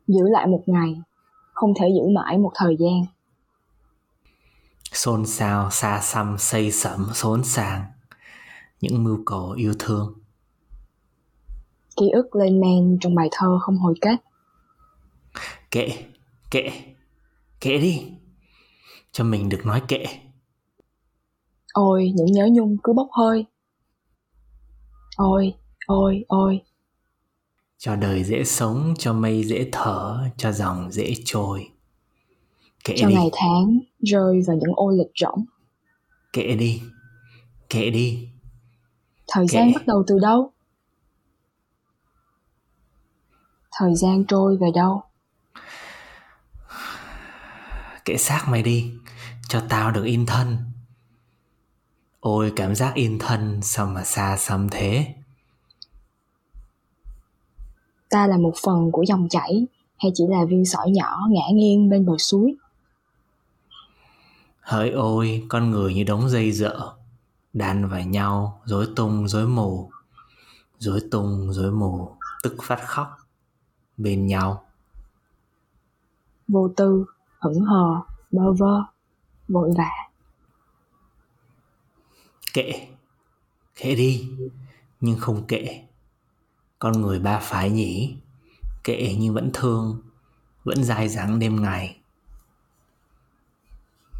giữ 0.08 0.30
lại 0.30 0.48
một 0.48 0.64
ngày 0.66 1.02
không 1.54 1.74
thể 1.80 1.88
giữ 1.96 2.10
mãi 2.16 2.38
một 2.38 2.52
thời 2.56 2.78
gian 2.80 3.06
Xôn 4.92 5.26
xao, 5.26 5.72
xa 5.72 6.00
xăm, 6.02 6.38
xây 6.38 6.72
sẩm, 6.72 7.10
xốn 7.14 7.44
sàng. 7.44 7.86
Những 8.82 9.04
mưu 9.04 9.24
cầu 9.26 9.52
yêu 9.52 9.74
thương. 9.80 10.21
Ký 11.98 12.10
ức 12.10 12.36
lên 12.36 12.62
men 12.62 12.98
trong 13.02 13.16
bài 13.16 13.28
thơ 13.32 13.60
không 13.62 13.78
hồi 13.78 13.94
kết 14.02 14.16
Kệ. 15.72 15.90
Kệ. 16.52 16.72
Kệ 17.62 17.78
đi. 17.78 18.04
Cho 19.12 19.24
mình 19.24 19.50
được 19.50 19.66
nói 19.66 19.82
kệ. 19.88 20.06
ôi 21.74 22.12
những 22.16 22.32
nhớ 22.32 22.48
nhung 22.52 22.78
cứ 22.84 22.94
bốc 22.94 23.08
hơi 23.12 23.46
ôi 25.18 25.54
ôi 25.88 26.26
ôi 26.28 26.62
cho 27.78 27.96
đời 27.96 28.24
dễ 28.24 28.44
sống 28.44 28.94
cho 28.98 29.14
mây 29.14 29.44
dễ 29.44 29.70
thở 29.72 30.30
cho 30.38 30.52
dòng 30.52 30.92
dễ 30.92 31.14
trôi 31.26 31.70
kệ 32.84 32.96
cho 32.98 33.08
đi 33.08 33.14
ngày 33.14 33.30
tháng 33.34 33.80
rơi 34.00 34.42
vào 34.48 34.58
những 34.58 34.72
ô 34.76 34.90
lịch 34.90 35.12
rỗng 35.16 35.46
kệ 36.34 36.56
đi 36.56 36.82
kệ 37.70 37.90
đi 37.90 38.30
thời 39.28 39.46
Kệ. 39.48 39.54
gian 39.58 39.72
bắt 39.74 39.88
đầu 39.88 40.04
từ 40.08 40.20
đâu 40.22 40.52
thời 43.72 43.96
gian 43.96 44.26
trôi 44.26 44.58
về 44.58 44.68
đâu? 44.76 45.04
Kệ 48.06 48.18
xác 48.18 48.46
mày 48.48 48.64
đi 48.64 48.94
cho 49.48 49.64
tao 49.70 49.92
được 49.92 50.04
yên 50.04 50.26
thân. 50.26 50.58
Ôi 52.20 52.54
cảm 52.56 52.76
giác 52.76 52.96
yên 52.96 53.20
thân 53.20 53.62
sao 53.62 53.86
mà 53.86 54.04
xa 54.04 54.38
xăm 54.38 54.70
thế? 54.70 55.14
Ta 58.10 58.28
là 58.28 58.38
một 58.38 58.54
phần 58.64 58.92
của 58.92 59.04
dòng 59.08 59.30
chảy 59.30 59.68
hay 59.98 60.12
chỉ 60.16 60.24
là 60.30 60.46
viên 60.46 60.66
sỏi 60.66 60.92
nhỏ 60.92 61.18
ngã 61.30 61.44
nghiêng 61.54 61.90
bên 61.90 62.06
bờ 62.06 62.18
suối? 62.18 62.56
Hỡi 64.62 64.92
ôi 64.92 65.46
con 65.50 65.72
người 65.72 65.94
như 65.94 66.04
đống 66.04 66.30
dây 66.30 66.52
dở 66.52 66.94
đan 67.54 67.88
vào 67.88 68.02
nhau 68.02 68.62
rối 68.66 68.88
tung 68.96 69.28
rối 69.28 69.48
mù. 69.48 69.92
Rối 70.80 71.02
tung 71.12 71.54
rối 71.54 71.72
mù 71.72 72.16
tức 72.44 72.56
phát 72.64 72.80
khóc 72.88 73.21
bên 73.98 74.26
nhau. 74.26 74.64
Vô 76.48 76.70
tư 76.78 77.06
hững 77.40 77.62
hờ 77.62 78.02
bơ 78.32 78.54
vơ 78.54 78.84
vội 79.48 79.72
vã. 79.78 79.90
Kệ. 82.54 82.88
Kệ 83.76 83.96
đi 83.96 84.30
nhưng 85.02 85.20
không 85.20 85.44
kệ. 85.48 85.82
Con 86.80 87.02
người 87.02 87.20
ba 87.20 87.40
phái 87.40 87.72
nhỉ. 87.72 88.18
Kệ 88.84 89.16
nhưng 89.20 89.34
vẫn 89.34 89.50
thương 89.54 90.02
vẫn 90.64 90.84
dai 90.84 91.10
dẳng 91.10 91.40
đêm 91.40 91.62
ngày. 91.62 91.98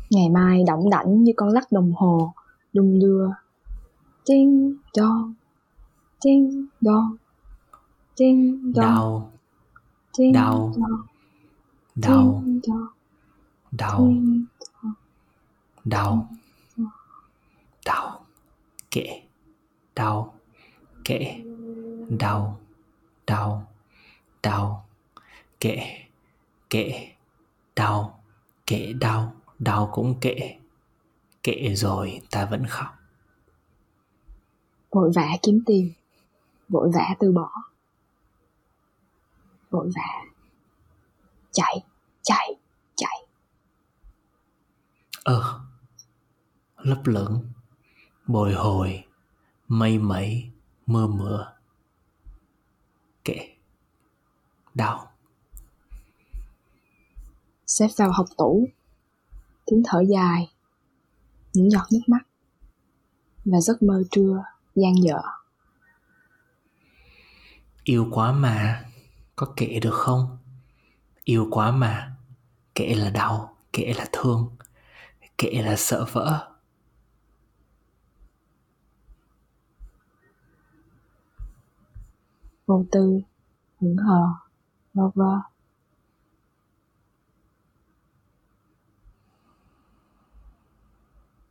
Ngày 0.10 0.30
mai 0.30 0.64
đỏng 0.68 0.90
đảnh 0.90 1.24
như 1.24 1.32
con 1.36 1.50
lắc 1.50 1.72
đồng 1.72 1.94
hồ 1.94 2.34
đung 2.74 3.00
đưa. 3.00 3.28
Ding 4.26 4.76
dong 4.94 5.34
Ding 6.20 6.66
dong 6.82 7.16
Ding 8.16 8.72
dong 8.76 8.86
đau 8.86 9.31
đau, 10.34 10.74
đau. 11.96 12.44
Đau. 13.72 14.14
Đau. 15.86 16.30
Đau. 17.86 18.26
Kệ. 18.92 19.22
Đau. 19.96 20.34
Kệ. 21.06 21.44
Đau. 22.10 22.60
Đau. 23.28 23.68
Đau. 24.44 24.86
Kệ. 25.60 25.78
Kệ. 26.70 27.08
Đau. 27.76 28.24
Kệ 28.68 28.94
đau. 28.94 29.34
Đau 29.60 29.90
cũng 29.94 30.16
kệ. 30.22 30.58
Kệ 31.44 31.76
rồi 31.76 32.22
ta 32.32 32.46
vẫn 32.46 32.66
khóc. 32.68 32.88
Vội 34.92 35.12
vã 35.16 35.30
kiếm 35.42 35.64
tiền. 35.66 35.92
Vội 36.70 36.92
vã 36.94 37.16
từ 37.20 37.32
bỏ 37.32 37.50
vội 39.72 39.90
vã 39.96 40.32
chạy 41.52 41.84
chạy 42.22 42.56
chạy. 42.96 43.26
Ơ 45.24 45.60
lấp 46.78 47.00
lửng 47.06 47.50
bồi 48.28 48.54
hồi 48.54 49.04
mây 49.68 49.98
mẩy 49.98 50.52
mưa 50.86 51.08
mưa. 51.08 51.54
Kệ. 53.26 53.56
Đau. 54.74 55.12
Xếp 57.68 57.88
vào 57.98 58.12
học 58.12 58.26
tủ 58.38 58.68
tiếng 59.66 59.84
thở 59.86 60.04
dài 60.10 60.52
những 61.54 61.70
giọt 61.70 61.86
nước 61.92 62.02
mắt 62.08 62.22
và 63.46 63.62
giấc 63.62 63.84
mơ 63.84 64.04
trưa 64.12 64.44
gian 64.76 64.94
dở. 65.04 65.22
Yêu 67.84 68.08
quá 68.12 68.32
mà 68.32 68.86
có 69.42 69.54
kệ 69.56 69.80
được 69.80 69.94
không? 69.94 70.38
Yêu 71.24 71.48
quá 71.52 71.72
mà. 71.72 72.16
Kệ 72.76 72.96
là 72.96 73.10
đau 73.10 73.58
kệ 73.74 73.94
là 73.98 74.06
thương 74.12 74.56
kệ 75.38 75.52
là 75.52 75.76
sợ 75.78 76.06
vỡ. 76.12 76.52
Vô 82.66 82.86
tư 82.92 83.22
hững 83.80 83.98
hờ 83.98 84.28
vơ 84.94 85.10
vơ. 85.16 85.40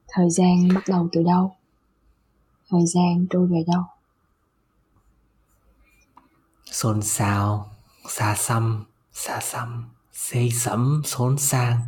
Thời 0.08 0.30
gian 0.30 0.68
bắt 0.74 0.84
đầu 0.88 1.08
từ 1.12 1.22
đâu? 1.22 1.56
Thời 2.68 2.86
gian 2.86 3.26
trôi 3.30 3.46
về 3.46 3.64
đâu? 3.66 3.84
Xôn 6.64 7.02
xao 7.02 7.70
xa 8.10 8.34
xăm 8.34 8.84
xa 9.12 9.40
xăm 9.40 9.88
xây 10.12 10.50
sẫm 10.50 11.02
xốn 11.04 11.38
sang. 11.38 11.80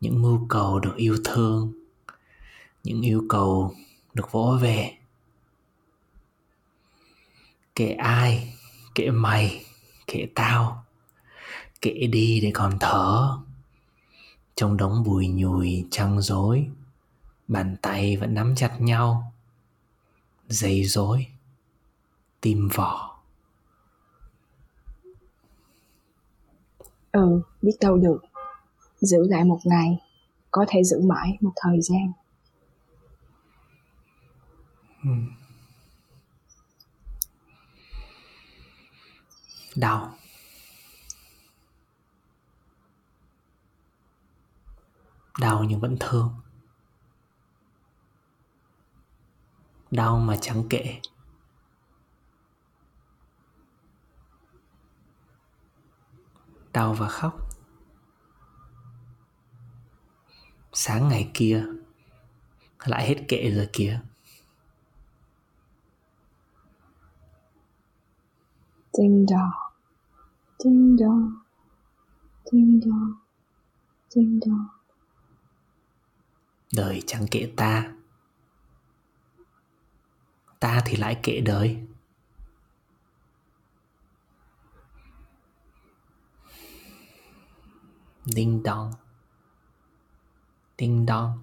Những 0.00 0.22
mưu 0.22 0.46
cầu 0.48 0.80
được 0.80 0.94
yêu 0.96 1.16
thương, 1.24 1.72
những 2.84 3.02
yêu 3.02 3.24
cầu 3.28 3.74
được 4.14 4.32
vỗ 4.32 4.58
về. 4.60 4.98
Kệ 7.74 7.90
ai 7.90 8.54
kệ 8.94 9.10
mày 9.10 9.64
kệ 10.06 10.26
tao 10.34 10.84
kệ 11.80 11.92
đi 11.92 12.40
để 12.40 12.50
còn 12.54 12.78
thở. 12.80 13.38
Trong 14.54 14.76
đống 14.76 15.04
bùi 15.04 15.28
nhùi, 15.28 15.84
trăng 15.90 16.20
rối, 16.22 16.68
bàn 17.48 17.76
tay 17.82 18.16
vẫn 18.16 18.34
nắm 18.34 18.54
chặt 18.56 18.80
nhau. 18.80 19.32
Dây 20.48 20.84
rối, 20.84 21.26
tim 22.40 22.68
vỏ. 22.68 23.13
Ừ 27.14 27.40
biết 27.62 27.76
đâu 27.80 27.96
được. 27.96 28.18
Giữ 29.00 29.18
lại 29.28 29.44
một 29.44 29.58
ngày, 29.64 29.98
có 30.50 30.64
thể 30.68 30.84
giữ 30.84 31.00
mãi 31.00 31.36
một 31.40 31.52
thời 31.56 31.80
gian. 31.80 32.12
Ừ. 35.04 35.10
Đau 39.76 40.14
đau 45.40 45.64
nhưng 45.64 45.80
vẫn 45.80 45.96
thương. 46.00 46.34
Đau 49.90 50.18
mà 50.18 50.36
chẳng 50.40 50.68
kệ 50.70 51.00
đau 56.74 56.94
và 56.94 57.08
khóc. 57.08 57.50
Sáng 60.72 61.08
ngày 61.08 61.30
kia 61.34 61.64
lại 62.84 63.08
hết 63.08 63.24
kệ 63.28 63.50
rồi 63.50 63.68
kìa. 63.72 64.00
Ding 68.92 69.26
dong, 69.28 69.50
ding 70.58 70.96
dong, 71.00 71.34
ding 72.52 72.80
dong, 72.84 73.12
ding 74.10 74.40
dong. 74.46 74.66
đời 76.76 77.02
chẳng 77.06 77.26
kệ 77.30 77.52
ta. 77.56 77.92
Ta 80.60 80.82
thì 80.86 80.96
lại 80.96 81.20
kệ 81.22 81.40
đời 81.40 81.86
đinh 88.24 88.62
đong 88.62 88.92
đinh 90.78 91.06
đong 91.06 91.38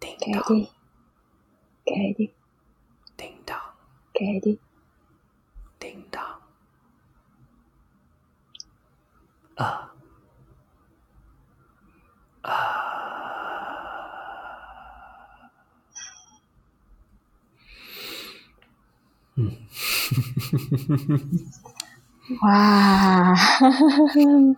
đinh 0.00 0.16
Kệ 0.20 0.32
đong 0.34 0.44
đi, 0.50 0.68
kệ 1.86 2.12
đi, 2.18 2.28
đinh 3.18 3.42
đong 3.46 3.74
kệ 4.14 4.26
đi. 4.42 4.56
đinh 5.80 6.02
đong 6.12 6.40
ờ 9.54 9.88
Wow. 22.40 24.56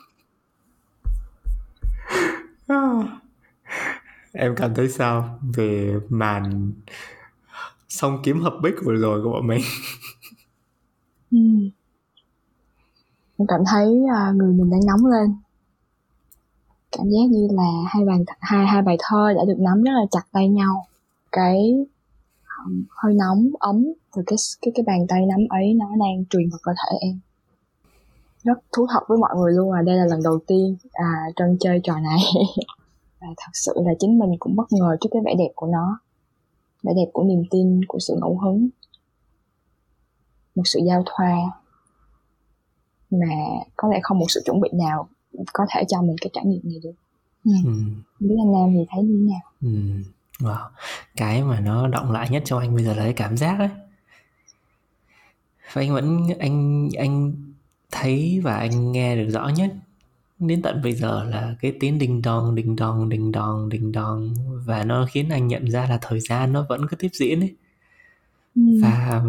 em 4.32 4.54
cảm 4.56 4.74
thấy 4.74 4.88
sao 4.88 5.38
về 5.56 5.94
màn 6.08 6.72
song 7.88 8.18
kiếm 8.24 8.40
hợp 8.40 8.58
bích 8.62 8.74
vừa 8.84 8.94
rồi 8.94 9.22
của 9.22 9.30
bọn 9.30 9.46
mình 9.46 9.62
Ừ. 11.30 11.38
Em 13.36 13.46
cảm 13.48 13.60
thấy 13.70 13.98
à, 14.16 14.32
người 14.36 14.52
mình 14.52 14.70
đang 14.70 14.80
nóng 14.86 15.06
lên. 15.06 15.36
Cảm 16.92 17.06
giác 17.06 17.30
như 17.30 17.48
là 17.50 17.70
hai 17.86 18.04
bàn 18.04 18.24
hai 18.40 18.66
hai 18.66 18.82
bài 18.82 18.96
thơ 18.98 19.32
đã 19.36 19.44
được 19.44 19.58
nắm 19.58 19.82
rất 19.82 19.92
là 19.92 20.06
chặt 20.10 20.22
tay 20.32 20.48
nhau. 20.48 20.86
Cái 21.32 21.74
um, 22.64 22.84
hơi 22.90 23.14
nóng 23.14 23.50
ấm 23.58 23.84
từ 24.16 24.22
cái 24.26 24.36
cái 24.62 24.72
cái 24.74 24.84
bàn 24.86 25.06
tay 25.08 25.26
nắm 25.26 25.40
ấy 25.48 25.74
nó 25.74 25.86
đang 26.00 26.24
truyền 26.30 26.48
vào 26.50 26.58
cơ 26.62 26.72
thể 26.72 26.98
em. 27.00 27.20
Rất 28.48 28.58
thú 28.76 28.86
thật 28.92 29.00
với 29.08 29.18
mọi 29.18 29.36
người 29.36 29.52
luôn 29.52 29.72
à, 29.72 29.82
đây 29.82 29.96
là 29.96 30.04
lần 30.04 30.20
đầu 30.24 30.38
tiên 30.46 30.76
à 30.92 31.12
Trân 31.36 31.56
chơi 31.60 31.80
trò 31.84 31.94
này. 31.98 32.18
và 33.20 33.26
thật 33.36 33.50
sự 33.52 33.72
là 33.86 33.92
chính 33.98 34.18
mình 34.18 34.30
cũng 34.38 34.56
bất 34.56 34.66
ngờ 34.70 34.96
trước 35.00 35.08
cái 35.12 35.22
vẻ 35.24 35.34
đẹp 35.38 35.52
của 35.54 35.66
nó. 35.66 36.00
Vẻ 36.82 36.92
đẹp 36.96 37.10
của 37.12 37.22
niềm 37.22 37.42
tin, 37.50 37.80
của 37.88 37.98
sự 37.98 38.14
ngẫu 38.20 38.38
hứng 38.38 38.68
một 40.58 40.64
sự 40.64 40.80
giao 40.86 41.02
thoa 41.06 41.36
mà 43.10 43.34
có 43.76 43.88
lẽ 43.88 44.00
không 44.02 44.18
một 44.18 44.26
sự 44.28 44.42
chuẩn 44.44 44.60
bị 44.60 44.68
nào 44.72 45.08
có 45.52 45.66
thể 45.74 45.84
cho 45.88 46.02
mình 46.02 46.16
cái 46.20 46.30
trải 46.32 46.44
nghiệm 46.44 46.60
này 46.64 46.78
được 46.82 46.92
ừ. 47.44 47.52
ừ. 47.64 47.72
Biết 48.20 48.34
anh 48.38 48.52
Nam 48.52 48.72
thì 48.72 48.86
thấy 48.90 49.02
như 49.02 49.26
thế 49.26 49.32
nào 49.32 49.52
Ừ. 49.60 49.68
Wow. 50.38 50.68
Cái 51.16 51.42
mà 51.42 51.60
nó 51.60 51.88
động 51.88 52.12
lại 52.12 52.28
nhất 52.30 52.42
trong 52.46 52.58
anh 52.58 52.74
bây 52.74 52.84
giờ 52.84 52.94
là 52.94 53.02
cái 53.02 53.12
cảm 53.12 53.36
giác 53.36 53.58
ấy. 53.58 53.68
Và 55.72 55.82
anh 55.82 55.94
vẫn 55.94 56.28
anh 56.38 56.88
anh 56.98 57.32
thấy 57.92 58.40
và 58.42 58.56
anh 58.56 58.92
nghe 58.92 59.16
được 59.16 59.30
rõ 59.30 59.48
nhất 59.48 59.74
đến 60.38 60.62
tận 60.62 60.80
bây 60.82 60.92
giờ 60.92 61.24
là 61.24 61.54
cái 61.60 61.72
tiếng 61.80 61.98
đinh 61.98 62.22
đong 62.22 62.54
đinh 62.54 62.76
đong 62.76 63.08
đinh 63.08 63.32
đong 63.32 63.68
đinh 63.68 63.92
đong 63.92 64.34
và 64.66 64.84
nó 64.84 65.06
khiến 65.10 65.28
anh 65.28 65.48
nhận 65.48 65.70
ra 65.70 65.86
là 65.90 65.98
thời 66.02 66.20
gian 66.20 66.52
nó 66.52 66.66
vẫn 66.68 66.86
cứ 66.90 66.96
tiếp 66.96 67.08
diễn 67.12 67.40
ấy 67.40 67.54
ừ. 68.54 68.62
và 68.82 69.22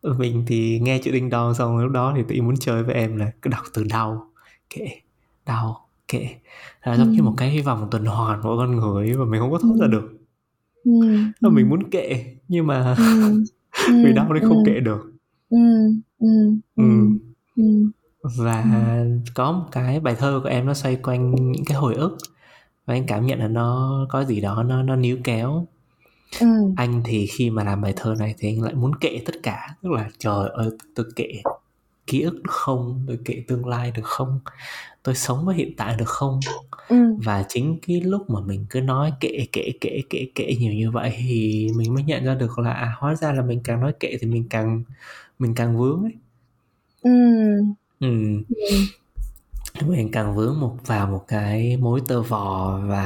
ừ, 0.00 0.14
mình 0.18 0.44
thì 0.46 0.78
nghe 0.78 0.98
chữ 0.98 1.10
đinh 1.10 1.30
đong 1.30 1.54
xong 1.54 1.78
lúc 1.78 1.92
đó 1.92 2.12
thì 2.16 2.22
tự 2.28 2.42
muốn 2.42 2.56
chơi 2.56 2.82
với 2.82 2.94
em 2.94 3.16
là 3.16 3.32
cứ 3.42 3.50
đọc 3.50 3.64
từ 3.74 3.84
đau 3.84 4.30
kệ 4.70 4.88
đau 5.46 5.86
kệ 6.08 6.28
là 6.84 6.96
giống 6.96 7.08
ừ. 7.08 7.12
như 7.12 7.22
một 7.22 7.34
cái 7.36 7.60
vòng 7.60 7.88
tuần 7.90 8.04
hoàn 8.04 8.42
của 8.42 8.56
con 8.56 8.76
người 8.76 9.14
và 9.14 9.24
mình 9.24 9.40
không 9.40 9.50
có 9.50 9.58
thoát 9.58 9.76
ra 9.80 9.86
được 9.86 10.18
ừ. 10.84 11.50
mình 11.50 11.68
muốn 11.68 11.90
kệ 11.90 12.36
nhưng 12.48 12.66
mà 12.66 12.96
ừ. 12.98 13.44
vì 14.04 14.12
đau 14.12 14.32
nên 14.32 14.44
không 14.48 14.64
kệ 14.66 14.80
được 14.80 15.12
ừ. 15.50 15.58
Ừ. 16.18 16.56
Ừ. 16.76 16.84
Ừ. 17.60 17.90
và 18.36 18.64
có 19.34 19.52
một 19.52 19.64
cái 19.72 20.00
bài 20.00 20.14
thơ 20.18 20.40
của 20.42 20.48
em 20.48 20.66
nó 20.66 20.74
xoay 20.74 20.96
quanh 20.96 21.52
những 21.52 21.64
cái 21.64 21.78
hồi 21.78 21.94
ức. 21.94 22.16
Và 22.86 22.94
anh 22.94 23.06
cảm 23.06 23.26
nhận 23.26 23.38
là 23.38 23.48
nó 23.48 24.00
có 24.10 24.24
gì 24.24 24.40
đó 24.40 24.62
nó 24.62 24.82
nó 24.82 24.96
níu 24.96 25.16
kéo. 25.24 25.66
Ừ. 26.40 26.46
anh 26.76 27.02
thì 27.04 27.26
khi 27.26 27.50
mà 27.50 27.64
làm 27.64 27.80
bài 27.82 27.92
thơ 27.96 28.14
này 28.18 28.34
thì 28.38 28.48
anh 28.48 28.62
lại 28.62 28.74
muốn 28.74 28.94
kệ 28.94 29.22
tất 29.26 29.34
cả. 29.42 29.68
Tức 29.82 29.90
là 29.92 30.10
trời 30.18 30.48
ơi 30.52 30.70
tôi 30.94 31.06
kệ 31.16 31.42
ký 32.06 32.20
ức 32.22 32.34
được 32.34 32.50
không? 32.50 33.04
Tôi 33.06 33.18
kệ 33.24 33.44
tương 33.48 33.66
lai 33.66 33.90
được 33.90 34.04
không? 34.04 34.40
Tôi 35.02 35.14
sống 35.14 35.44
với 35.46 35.56
hiện 35.56 35.76
tại 35.76 35.96
được 35.98 36.08
không? 36.08 36.40
Ừ. 36.88 36.96
và 37.24 37.44
chính 37.48 37.78
cái 37.86 38.00
lúc 38.00 38.30
mà 38.30 38.40
mình 38.40 38.66
cứ 38.70 38.80
nói 38.80 39.12
kệ 39.20 39.46
kệ 39.52 39.72
kệ 39.80 40.02
kệ 40.10 40.26
kệ 40.34 40.54
nhiều 40.60 40.72
như 40.72 40.90
vậy 40.90 41.12
thì 41.18 41.68
mình 41.76 41.94
mới 41.94 42.04
nhận 42.04 42.24
ra 42.24 42.34
được 42.34 42.58
là 42.58 42.72
à, 42.72 42.94
hóa 42.98 43.14
ra 43.14 43.32
là 43.32 43.42
mình 43.42 43.60
càng 43.64 43.80
nói 43.80 43.92
kệ 44.00 44.16
thì 44.20 44.26
mình 44.26 44.48
càng 44.50 44.82
mình 45.38 45.54
càng 45.54 45.78
vướng 45.78 46.02
ấy 46.02 46.12
ừ. 47.02 47.10
Ừ. 48.00 48.42
ừ. 49.80 49.94
càng 50.12 50.34
vướng 50.34 50.60
một 50.60 50.76
vào 50.86 51.06
một 51.06 51.24
cái 51.28 51.76
mối 51.76 52.00
tơ 52.08 52.22
vò 52.22 52.78
và 52.86 53.02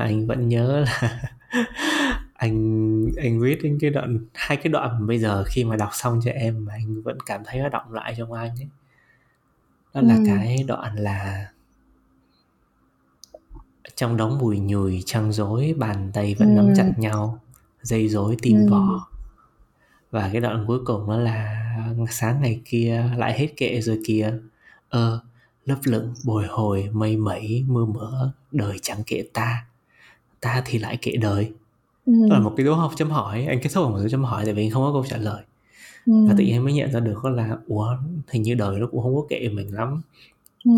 anh 0.00 0.26
vẫn 0.26 0.48
nhớ 0.48 0.80
là 0.80 1.18
anh 2.34 3.06
anh 3.16 3.40
viết 3.40 3.58
đến 3.62 3.78
cái 3.80 3.90
đoạn 3.90 4.18
hai 4.34 4.56
cái 4.56 4.68
đoạn 4.68 5.00
mà 5.00 5.06
bây 5.06 5.18
giờ 5.18 5.44
khi 5.46 5.64
mà 5.64 5.76
đọc 5.76 5.90
xong 5.92 6.20
cho 6.24 6.30
em 6.30 6.64
mà 6.64 6.72
anh 6.72 7.02
vẫn 7.02 7.18
cảm 7.26 7.40
thấy 7.44 7.60
nó 7.60 7.68
động 7.68 7.92
lại 7.92 8.14
trong 8.18 8.32
anh 8.32 8.50
ấy 8.50 8.68
đó 9.94 10.00
là 10.00 10.14
ừ. 10.14 10.22
cái 10.26 10.64
đoạn 10.68 10.96
là 10.96 11.48
trong 13.96 14.16
đống 14.16 14.38
bùi 14.40 14.58
nhùi 14.58 15.02
trăng 15.06 15.32
rối 15.32 15.74
bàn 15.78 16.10
tay 16.14 16.34
vẫn 16.38 16.48
ừ. 16.48 16.54
nắm 16.54 16.72
chặt 16.76 16.92
nhau 16.96 17.38
dây 17.82 18.08
rối 18.08 18.36
tim 18.42 18.56
ừ. 18.56 18.70
vỏ 18.70 19.06
và 20.10 20.30
cái 20.32 20.40
đoạn 20.40 20.64
cuối 20.66 20.78
cùng 20.84 21.08
đó 21.08 21.16
là 21.16 21.63
sáng 22.10 22.40
ngày 22.42 22.60
kia 22.64 23.04
lại 23.16 23.38
hết 23.38 23.56
kệ 23.56 23.80
rồi 23.80 24.00
kìa 24.06 24.32
ơ 24.88 25.10
ờ, 25.10 25.20
lấp 25.64 25.78
lửng 25.84 26.14
bồi 26.24 26.44
hồi 26.48 26.88
mây 26.92 27.16
mẩy 27.16 27.64
mưa 27.68 27.84
mỡ 27.84 28.32
đời 28.52 28.76
chẳng 28.82 29.02
kệ 29.06 29.24
ta 29.32 29.66
ta 30.40 30.62
thì 30.66 30.78
lại 30.78 30.98
kệ 31.02 31.16
đời 31.16 31.52
ừ. 32.06 32.12
đó 32.30 32.36
là 32.36 32.40
một 32.40 32.52
cái 32.56 32.66
dấu 32.66 32.74
học 32.74 32.92
chấm 32.96 33.10
hỏi 33.10 33.46
anh 33.46 33.58
kết 33.62 33.70
thúc 33.74 33.84
bằng 33.84 33.92
một 33.92 33.98
dấu 33.98 34.08
chấm 34.08 34.24
hỏi 34.24 34.44
tại 34.44 34.54
vì 34.54 34.64
anh 34.64 34.70
không 34.70 34.82
có 34.82 34.92
câu 34.92 35.04
trả 35.08 35.16
lời 35.16 35.42
ừ. 36.06 36.12
và 36.28 36.34
tự 36.38 36.44
nhiên 36.44 36.64
mới 36.64 36.72
nhận 36.72 36.92
ra 36.92 37.00
được 37.00 37.24
là 37.24 37.56
ủa 37.66 37.96
hình 38.28 38.42
như 38.42 38.54
đời 38.54 38.80
nó 38.80 38.86
cũng 38.86 39.02
không 39.02 39.14
có 39.16 39.22
kệ 39.28 39.48
mình 39.48 39.74
lắm 39.74 40.02
ừ. 40.64 40.72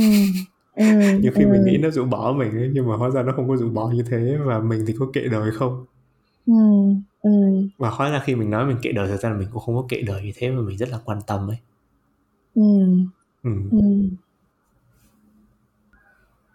Ừ. 0.76 0.85
nhiều 1.20 1.32
khi 1.35 1.44
ừ. 1.44 1.48
mình 1.52 1.64
nghĩ 1.64 1.76
nó 1.76 1.90
rũ 1.90 2.04
bỏ 2.04 2.35
mình 2.38 2.50
ấy, 2.50 2.70
nhưng 2.72 2.88
mà 2.88 2.96
hóa 2.96 3.11
ra 3.11 3.22
nó 3.22 3.32
không 3.37 3.48
có 3.48 3.56
rũ 3.56 3.70
bỏ 3.70 3.90
như 3.90 4.02
thế 4.11 4.37
và 4.44 4.61
mình 4.61 4.85
thì 4.87 4.94
có 4.98 5.06
kệ 5.12 5.28
đời 5.28 5.50
không 5.50 5.85
ừ. 6.46 6.52
Ừ. 7.26 7.32
và 7.78 7.90
hóa 7.90 8.10
ra 8.10 8.22
khi 8.24 8.34
mình 8.34 8.50
nói 8.50 8.66
mình 8.66 8.76
kệ 8.82 8.92
đời 8.92 9.08
thật 9.08 9.16
ra 9.20 9.28
là 9.30 9.36
mình 9.36 9.48
cũng 9.52 9.62
không 9.62 9.76
có 9.76 9.84
kệ 9.88 10.02
đời 10.02 10.22
như 10.22 10.32
thế 10.36 10.50
mà 10.50 10.62
mình 10.62 10.78
rất 10.78 10.88
là 10.88 10.98
quan 11.04 11.18
tâm 11.26 11.50
ấy 11.50 11.56
ừ. 12.54 12.62
Ừ. 13.42 13.50
Ừ. 13.70 13.78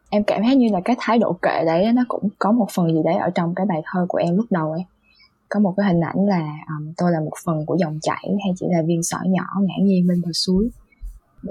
em 0.10 0.24
cảm 0.24 0.42
thấy 0.44 0.56
như 0.56 0.70
là 0.72 0.82
cái 0.86 0.96
thái 1.00 1.20
độ 1.20 1.34
kệ 1.42 1.66
đấy 1.66 1.94
nó 1.94 2.04
cũng 2.08 2.30
có 2.40 2.52
một 2.52 2.68
phần 2.74 2.94
gì 2.94 3.02
đấy 3.06 3.16
ở 3.16 3.30
trong 3.36 3.56
cái 3.56 3.66
bài 3.66 3.82
thơ 3.86 4.06
của 4.10 4.18
em 4.18 4.38
lúc 4.38 4.46
đầu 4.50 4.72
ấy 4.72 4.86
có 5.50 5.60
một 5.60 5.74
cái 5.78 5.86
hình 5.88 6.02
ảnh 6.02 6.26
là 6.28 6.58
um, 6.68 6.94
tôi 6.98 7.12
là 7.12 7.20
một 7.20 7.34
phần 7.46 7.66
của 7.66 7.76
dòng 7.76 8.00
chảy 8.02 8.24
hay 8.44 8.54
chỉ 8.56 8.66
là 8.70 8.82
viên 8.86 9.04
sỏi 9.04 9.28
nhỏ 9.28 9.44
ngã 9.62 9.74
nhiên 9.82 10.08
bên 10.08 10.22
bờ 10.22 10.32
suối 10.34 10.70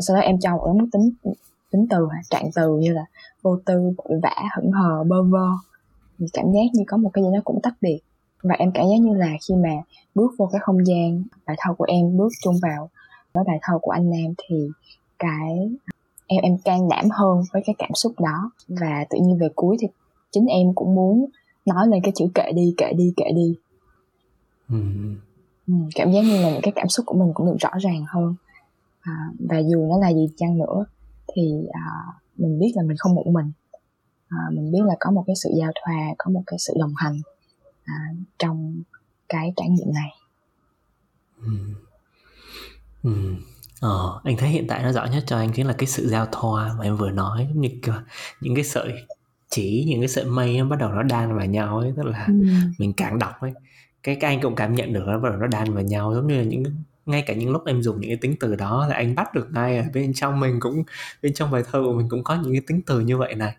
sau 0.00 0.16
đó 0.16 0.22
em 0.22 0.40
cho 0.40 0.56
một 0.56 0.62
cái 0.64 0.74
mức 0.74 0.86
tính 0.92 1.34
tính 1.70 1.86
từ 1.90 2.08
trạng 2.30 2.50
từ 2.54 2.76
như 2.76 2.92
là 2.92 3.04
vô 3.42 3.58
tư 3.66 3.92
vội 3.96 4.20
vã 4.22 4.36
hững 4.56 4.72
hờ 4.72 5.04
bơ 5.04 5.22
vơ 5.22 5.48
thì 6.18 6.26
cảm 6.32 6.44
giác 6.52 6.60
như 6.74 6.84
có 6.86 6.96
một 6.96 7.10
cái 7.12 7.24
gì 7.24 7.30
nó 7.34 7.40
cũng 7.44 7.60
tách 7.62 7.74
biệt 7.80 8.00
và 8.42 8.54
em 8.58 8.72
cảm 8.74 8.86
giác 8.86 8.96
như 9.00 9.14
là 9.14 9.32
khi 9.48 9.54
mà 9.54 9.70
bước 10.14 10.30
vô 10.38 10.48
cái 10.52 10.60
không 10.64 10.86
gian 10.86 11.24
bài 11.46 11.56
thơ 11.60 11.74
của 11.78 11.84
em 11.88 12.16
bước 12.16 12.28
chung 12.42 12.54
vào 12.62 12.90
với 13.32 13.44
bài 13.46 13.58
thơ 13.62 13.78
của 13.82 13.90
anh 13.90 14.10
Nam 14.10 14.34
thì 14.48 14.68
cái 15.18 15.70
em 16.26 16.42
em 16.42 16.58
can 16.58 16.88
đảm 16.88 17.08
hơn 17.10 17.42
với 17.52 17.62
cái 17.66 17.74
cảm 17.78 17.90
xúc 17.94 18.12
đó. 18.20 18.50
Và 18.68 19.04
tự 19.10 19.18
nhiên 19.22 19.38
về 19.38 19.48
cuối 19.54 19.76
thì 19.80 19.86
chính 20.30 20.46
em 20.46 20.74
cũng 20.74 20.94
muốn 20.94 21.26
nói 21.66 21.88
lên 21.88 22.02
cái 22.02 22.12
chữ 22.16 22.24
kệ 22.34 22.52
đi 22.52 22.74
kệ 22.76 22.92
đi 22.92 23.12
kệ 23.16 23.24
đi. 23.34 23.54
Ừ. 24.68 24.76
Ừ, 25.66 25.74
cảm 25.94 26.12
giác 26.12 26.20
như 26.20 26.42
là 26.42 26.50
những 26.50 26.62
cái 26.62 26.72
cảm 26.76 26.88
xúc 26.88 27.06
của 27.06 27.18
mình 27.18 27.30
cũng 27.34 27.46
được 27.46 27.56
rõ 27.60 27.70
ràng 27.80 28.04
hơn. 28.08 28.34
À, 29.00 29.30
và 29.48 29.58
dù 29.58 29.86
nó 29.90 29.98
là 29.98 30.12
gì 30.12 30.28
chăng 30.36 30.58
nữa 30.58 30.84
thì 31.34 31.66
à, 31.72 31.82
mình 32.36 32.58
biết 32.58 32.72
là 32.74 32.82
mình 32.82 32.96
không 32.96 33.14
một 33.14 33.26
mình. 33.26 33.52
À, 34.28 34.38
mình 34.52 34.72
biết 34.72 34.82
là 34.84 34.94
có 35.00 35.10
một 35.10 35.24
cái 35.26 35.36
sự 35.36 35.50
giao 35.58 35.70
thoa 35.74 36.14
có 36.18 36.30
một 36.30 36.42
cái 36.46 36.58
sự 36.58 36.74
đồng 36.78 36.92
hành 36.96 37.20
à, 37.84 37.94
trong 38.38 38.82
cái 39.28 39.52
trải 39.56 39.68
nghiệm 39.68 39.94
này 39.94 40.10
ừ. 41.42 41.52
Ừ. 43.02 43.34
Ờ, 43.80 44.20
anh 44.24 44.36
thấy 44.36 44.48
hiện 44.48 44.66
tại 44.68 44.82
nó 44.82 44.92
rõ 44.92 45.04
nhất 45.04 45.24
cho 45.26 45.36
anh 45.36 45.52
chính 45.52 45.66
là 45.66 45.72
cái 45.72 45.86
sự 45.86 46.08
giao 46.08 46.26
thoa 46.32 46.74
mà 46.78 46.84
em 46.84 46.96
vừa 46.96 47.10
nói 47.10 47.48
như 47.54 47.68
những 48.40 48.54
cái 48.54 48.64
sợi 48.64 48.92
chỉ 49.48 49.84
những 49.88 50.00
cái 50.00 50.08
sợi 50.08 50.24
mây 50.24 50.58
nó 50.58 50.64
bắt 50.64 50.78
đầu 50.78 50.90
nó 50.90 51.02
đan 51.02 51.36
vào 51.36 51.46
nhau 51.46 51.78
ấy 51.78 51.92
tức 51.96 52.06
là 52.06 52.24
ừ. 52.26 52.34
mình 52.78 52.92
càng 52.92 53.18
đọc 53.18 53.40
ấy 53.40 53.52
cái 54.02 54.16
cái 54.20 54.34
anh 54.34 54.40
cũng 54.42 54.54
cảm 54.54 54.74
nhận 54.74 54.92
được 54.92 55.02
nó 55.06 55.18
bắt 55.18 55.28
đầu 55.28 55.38
nó 55.38 55.46
đan 55.46 55.74
vào 55.74 55.82
nhau 55.82 56.14
giống 56.14 56.26
như 56.26 56.36
là 56.36 56.42
những 56.42 56.62
ngay 57.06 57.22
cả 57.22 57.34
những 57.34 57.50
lúc 57.50 57.62
em 57.66 57.82
dùng 57.82 58.00
những 58.00 58.10
cái 58.10 58.16
tính 58.16 58.36
từ 58.40 58.56
đó 58.56 58.86
là 58.86 58.94
anh 58.94 59.14
bắt 59.14 59.34
được 59.34 59.48
ngay 59.52 59.78
ở 59.78 59.84
bên 59.94 60.14
trong 60.14 60.40
mình 60.40 60.60
cũng 60.60 60.82
bên 61.22 61.34
trong 61.34 61.50
bài 61.50 61.62
thơ 61.72 61.82
của 61.84 61.92
mình 61.92 62.08
cũng 62.08 62.24
có 62.24 62.34
những 62.34 62.52
cái 62.52 62.62
tính 62.66 62.80
từ 62.86 63.00
như 63.00 63.18
vậy 63.18 63.34
này 63.34 63.56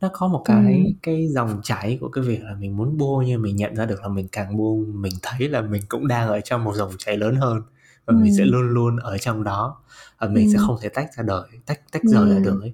nó 0.00 0.10
có 0.12 0.28
một 0.28 0.42
cái 0.44 0.82
ừ. 0.86 0.92
cái 1.02 1.28
dòng 1.28 1.60
chảy 1.62 1.98
của 2.00 2.08
cái 2.08 2.24
việc 2.24 2.42
là 2.42 2.54
mình 2.54 2.76
muốn 2.76 2.98
buông 2.98 3.24
nhưng 3.26 3.42
mình 3.42 3.56
nhận 3.56 3.76
ra 3.76 3.86
được 3.86 4.00
là 4.02 4.08
mình 4.08 4.28
càng 4.32 4.56
buông 4.56 5.02
mình 5.02 5.12
thấy 5.22 5.48
là 5.48 5.62
mình 5.62 5.82
cũng 5.88 6.08
đang 6.08 6.28
ở 6.28 6.40
trong 6.40 6.64
một 6.64 6.74
dòng 6.74 6.90
chảy 6.98 7.16
lớn 7.16 7.36
hơn 7.36 7.62
và 8.06 8.14
ừ. 8.14 8.16
mình 8.22 8.36
sẽ 8.38 8.44
luôn 8.44 8.68
luôn 8.70 8.96
ở 8.96 9.18
trong 9.18 9.44
đó 9.44 9.76
và 10.18 10.28
mình 10.28 10.46
ừ. 10.46 10.52
sẽ 10.52 10.58
không 10.66 10.76
thể 10.82 10.88
tách 10.88 11.14
ra 11.16 11.22
đời 11.22 11.48
tách 11.66 11.80
tách 11.92 12.02
rời 12.04 12.30
ra 12.30 12.38
được 12.38 12.60
ấy 12.62 12.72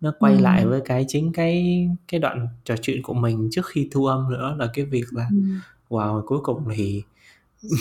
nó 0.00 0.12
quay 0.18 0.34
ừ. 0.34 0.40
lại 0.40 0.66
với 0.66 0.80
cái 0.84 1.04
chính 1.08 1.32
cái 1.32 1.88
cái 2.08 2.20
đoạn 2.20 2.48
trò 2.64 2.74
chuyện 2.82 3.02
của 3.02 3.14
mình 3.14 3.48
trước 3.52 3.66
khi 3.66 3.88
thu 3.92 4.06
âm 4.06 4.30
nữa 4.30 4.56
là 4.58 4.70
cái 4.74 4.84
việc 4.84 5.04
là 5.10 5.28
ừ. 5.30 5.36
wow 5.88 6.22
cuối 6.26 6.38
cùng 6.42 6.64
thì 6.74 7.02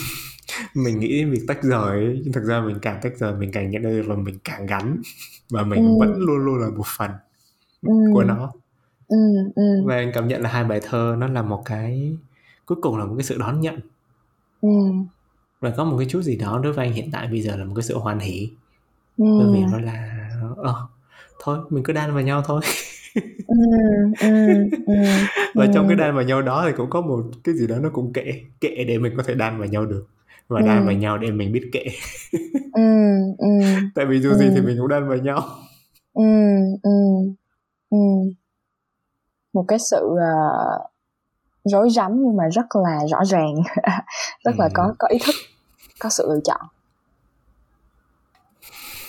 mình 0.76 1.00
nghĩ 1.00 1.10
đến 1.10 1.32
việc 1.32 1.42
tách 1.48 1.64
rời 1.64 2.06
ấy, 2.06 2.22
nhưng 2.24 2.34
thực 2.34 2.44
ra 2.44 2.62
mình 2.62 2.78
càng 2.82 3.00
tách 3.02 3.18
rời 3.18 3.36
mình 3.36 3.52
càng 3.52 3.70
nhận 3.70 3.84
ra 3.84 3.90
được 3.90 4.08
là 4.10 4.16
mình 4.16 4.40
càng 4.44 4.66
gắn 4.66 5.02
và 5.50 5.64
mình 5.64 5.80
ừ. 5.80 6.00
vẫn 6.00 6.20
luôn 6.20 6.38
luôn 6.38 6.58
là 6.58 6.70
một 6.70 6.86
phần 6.98 7.12
ừ. 7.82 7.94
của 8.14 8.24
nó 8.24 8.54
ừ. 9.08 9.18
Ừ. 9.56 9.84
và 9.86 9.96
anh 9.96 10.12
cảm 10.14 10.28
nhận 10.28 10.42
là 10.42 10.50
hai 10.50 10.64
bài 10.64 10.80
thơ 10.84 11.16
nó 11.20 11.28
là 11.28 11.42
một 11.42 11.62
cái 11.66 12.18
cuối 12.66 12.78
cùng 12.82 12.98
là 12.98 13.06
một 13.06 13.14
cái 13.18 13.24
sự 13.24 13.38
đón 13.38 13.62
nhận 13.62 13.80
ừ. 14.62 14.70
và 15.60 15.74
có 15.78 15.84
một 15.84 15.98
cái 15.98 16.08
chút 16.10 16.22
gì 16.22 16.36
đó 16.36 16.60
đối 16.64 16.74
với 16.74 16.86
anh 16.86 16.94
hiện 16.94 17.10
tại 17.12 17.28
bây 17.28 17.42
giờ 17.42 17.56
là 17.56 17.66
một 17.66 17.74
cái 17.76 17.84
sự 17.84 17.98
hoan 17.98 18.20
hỷ 18.20 18.50
ừ. 19.18 19.26
bởi 19.40 19.48
vì 19.54 19.60
nó 19.72 19.80
là 19.80 20.30
ờ, 20.58 20.88
thôi 21.40 21.60
mình 21.70 21.84
cứ 21.84 21.94
đan 21.94 22.14
vào 22.14 22.24
nhau 22.24 22.44
thôi 22.46 22.62
ừ, 23.48 23.56
ừ, 24.20 24.54
ừ, 24.86 24.94
và 25.54 25.68
trong 25.74 25.88
cái 25.88 25.98
đan 25.98 26.16
vào 26.16 26.24
nhau 26.24 26.42
đó 26.42 26.64
thì 26.68 26.74
cũng 26.78 26.90
có 26.90 27.02
một 27.02 27.24
cái 27.44 27.56
gì 27.56 27.68
đó 27.68 27.76
nó 27.80 27.90
cũng 27.94 28.14
kệ 28.14 28.42
kệ 28.62 28.84
để 28.88 28.98
mình 28.98 29.14
có 29.18 29.24
thể 29.24 29.34
đan 29.34 29.60
vào 29.60 29.68
nhau 29.68 29.86
được 29.86 30.06
và 30.48 30.62
đan 30.62 30.86
vào 30.86 30.94
nhau 30.94 31.18
để 31.18 31.32
mình 31.32 31.52
biết 31.52 31.70
kệ 31.72 31.86
tại 33.96 34.06
vì 34.06 34.20
dù 34.22 34.34
gì 34.34 34.50
thì 34.56 34.62
mình 34.62 34.78
cũng 34.78 34.88
đan 34.88 35.08
vào 35.08 35.18
nhau. 35.18 35.50
Một 39.56 39.66
cái 39.68 39.80
sự 39.80 40.10
uh, 40.14 40.82
rối 41.64 41.90
rắm 41.90 42.24
nhưng 42.24 42.38
mà 42.38 42.44
rất 42.52 42.76
là 42.76 43.06
rõ 43.08 43.24
ràng 43.26 43.56
rất 44.44 44.52
ừ. 44.58 44.60
là 44.60 44.70
có 44.74 44.94
có 45.00 45.08
ý 45.08 45.18
thức 45.26 45.36
có 46.00 46.10
sự 46.10 46.28
lựa 46.30 46.40
chọn. 46.44 46.62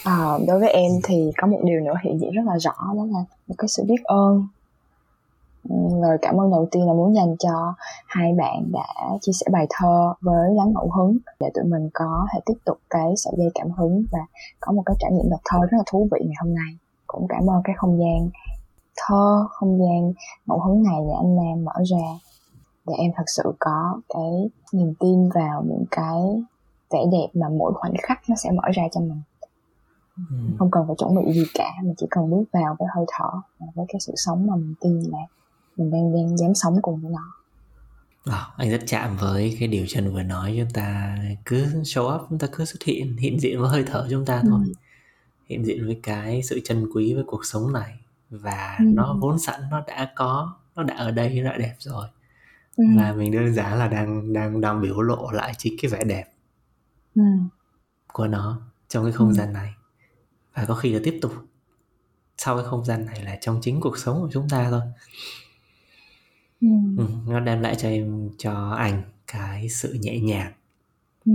À, 0.05 0.39
đối 0.49 0.61
với 0.61 0.71
em 0.71 0.93
thì 1.05 1.33
có 1.37 1.47
một 1.47 1.61
điều 1.65 1.81
nữa 1.81 1.95
hiện 2.03 2.21
diện 2.21 2.31
rất 2.31 2.43
là 2.47 2.59
rõ 2.59 2.75
đó 2.97 3.05
là 3.13 3.25
một 3.47 3.55
cái 3.59 3.69
sự 3.69 3.85
biết 3.89 4.05
ơn. 4.05 4.47
Lời 6.03 6.19
cảm 6.23 6.41
ơn 6.41 6.51
đầu 6.51 6.69
tiên 6.71 6.87
là 6.87 6.93
muốn 6.93 7.15
dành 7.15 7.37
cho 7.39 7.75
hai 8.07 8.33
bạn 8.33 8.73
đã 8.73 8.87
chia 9.21 9.33
sẻ 9.33 9.47
bài 9.53 9.67
thơ 9.71 10.15
với 10.21 10.55
lắng 10.55 10.73
ngẫu 10.75 10.91
hứng 10.97 11.17
để 11.41 11.51
tụi 11.55 11.65
mình 11.65 11.89
có 11.95 12.27
thể 12.33 12.41
tiếp 12.47 12.55
tục 12.65 12.79
cái 12.91 13.15
sợi 13.17 13.33
dây 13.37 13.51
cảm 13.55 13.71
hứng 13.71 14.05
và 14.13 14.19
có 14.61 14.73
một 14.73 14.83
cái 14.87 14.97
trải 15.01 15.13
nghiệm 15.13 15.31
đọc 15.31 15.41
thơ 15.45 15.59
rất 15.61 15.77
là 15.77 15.85
thú 15.87 16.09
vị 16.13 16.19
ngày 16.25 16.37
hôm 16.41 16.55
nay. 16.55 16.77
Cũng 17.07 17.27
cảm 17.29 17.51
ơn 17.51 17.63
cái 17.65 17.75
không 17.79 17.99
gian 17.99 18.31
thơ 18.97 19.47
không 19.51 19.79
gian 19.79 20.13
ngẫu 20.47 20.61
hứng 20.61 20.83
này 20.83 20.97
để 21.07 21.13
anh 21.23 21.37
Nam 21.37 21.65
mở 21.65 21.73
ra 21.91 22.19
để 22.87 22.95
em 22.99 23.11
thật 23.17 23.25
sự 23.27 23.43
có 23.59 24.01
cái 24.09 24.51
niềm 24.73 24.95
tin 25.01 25.29
vào 25.29 25.65
những 25.69 25.85
cái 25.91 26.21
vẻ 26.91 26.99
đẹp 27.13 27.29
mà 27.35 27.49
mỗi 27.49 27.73
khoảnh 27.75 27.93
khắc 28.03 28.21
nó 28.29 28.37
sẽ 28.37 28.51
mở 28.51 28.63
ra 28.75 28.83
cho 28.93 29.01
mình 29.01 29.23
ừ. 30.17 30.37
không 30.59 30.71
cần 30.71 30.85
phải 30.87 30.97
chuẩn 30.99 31.17
bị 31.17 31.33
gì 31.33 31.45
cả 31.55 31.71
mình 31.83 31.95
chỉ 31.97 32.07
cần 32.11 32.31
bước 32.31 32.45
vào 32.53 32.77
với 32.79 32.89
hơi 32.97 33.05
thở 33.09 33.31
với 33.75 33.87
cái 33.89 34.01
sự 34.01 34.13
sống 34.17 34.47
mà 34.47 34.57
mình 34.57 34.75
tin 34.81 35.01
là 35.01 35.19
mình 35.77 35.91
đang 35.91 36.15
đang 36.15 36.37
dám 36.37 36.55
sống 36.55 36.79
cùng 36.83 37.01
với 37.01 37.13
nó 37.13 37.33
à, 38.33 38.47
anh 38.57 38.71
rất 38.71 38.81
chạm 38.87 39.17
với 39.21 39.57
cái 39.61 39.69
điều 39.69 39.85
Trần 39.89 40.15
vừa 40.15 40.23
nói 40.23 40.55
chúng 40.59 40.71
ta 40.71 41.19
cứ 41.45 41.65
show 41.67 42.15
up 42.17 42.27
chúng 42.31 42.39
ta 42.39 42.47
cứ 42.53 42.65
xuất 42.65 42.83
hiện 42.83 43.17
hiện 43.17 43.41
diện 43.41 43.61
với 43.61 43.71
hơi 43.71 43.85
thở 43.87 44.07
chúng 44.11 44.25
ta 44.25 44.43
thôi 44.51 44.61
ừ. 44.67 44.73
hiện 45.49 45.65
diện 45.65 45.87
với 45.87 46.01
cái 46.03 46.43
sự 46.43 46.61
chân 46.65 46.87
quý 46.95 47.15
với 47.15 47.25
cuộc 47.27 47.45
sống 47.45 47.73
này 47.73 47.95
và 48.31 48.77
Ừ. 48.81 48.85
nó 48.85 49.17
vốn 49.21 49.39
sẵn 49.39 49.61
nó 49.71 49.85
đã 49.87 50.13
có 50.17 50.57
nó 50.77 50.83
đã 50.83 50.95
ở 50.95 51.11
đây 51.11 51.41
nó 51.41 51.51
đã 51.51 51.59
đẹp 51.59 51.75
rồi 51.79 52.09
Ừ. 52.77 52.85
và 52.97 53.13
mình 53.13 53.33
đơn 53.33 53.55
giản 53.55 53.79
là 53.79 53.89
đang 53.89 54.33
đang 54.33 54.61
đang 54.61 54.83
biểu 54.83 55.01
lộ 55.01 55.31
lại 55.31 55.53
chính 55.59 55.75
cái 55.83 55.91
vẻ 55.91 56.05
đẹp 56.05 56.25
Ừ. 57.15 57.23
của 58.13 58.27
nó 58.27 58.61
trong 58.89 59.05
cái 59.05 59.13
không 59.13 59.29
Ừ. 59.29 59.35
gian 59.35 59.53
này 59.53 59.75
và 60.55 60.65
có 60.65 60.75
khi 60.75 60.93
là 60.93 61.01
tiếp 61.05 61.19
tục 61.23 61.33
sau 62.39 62.57
cái 62.57 62.65
không 62.65 62.85
gian 62.85 63.07
này 63.07 63.23
là 63.25 63.39
trong 63.41 63.59
chính 63.63 63.81
cuộc 63.81 63.99
sống 63.99 64.21
của 64.21 64.29
chúng 64.33 64.49
ta 64.49 64.71
thôi 64.71 64.81
Ừ. 66.61 66.69
ừ, 66.99 67.07
nó 67.29 67.41
đem 67.41 67.61
lại 67.61 67.75
cho 67.75 67.89
em 67.89 68.31
cho 68.39 68.71
anh 68.79 69.03
cái 69.27 69.69
sự 69.69 69.93
nhẹ 70.01 70.19
nhàng 70.21 70.53
Ừ. 71.25 71.33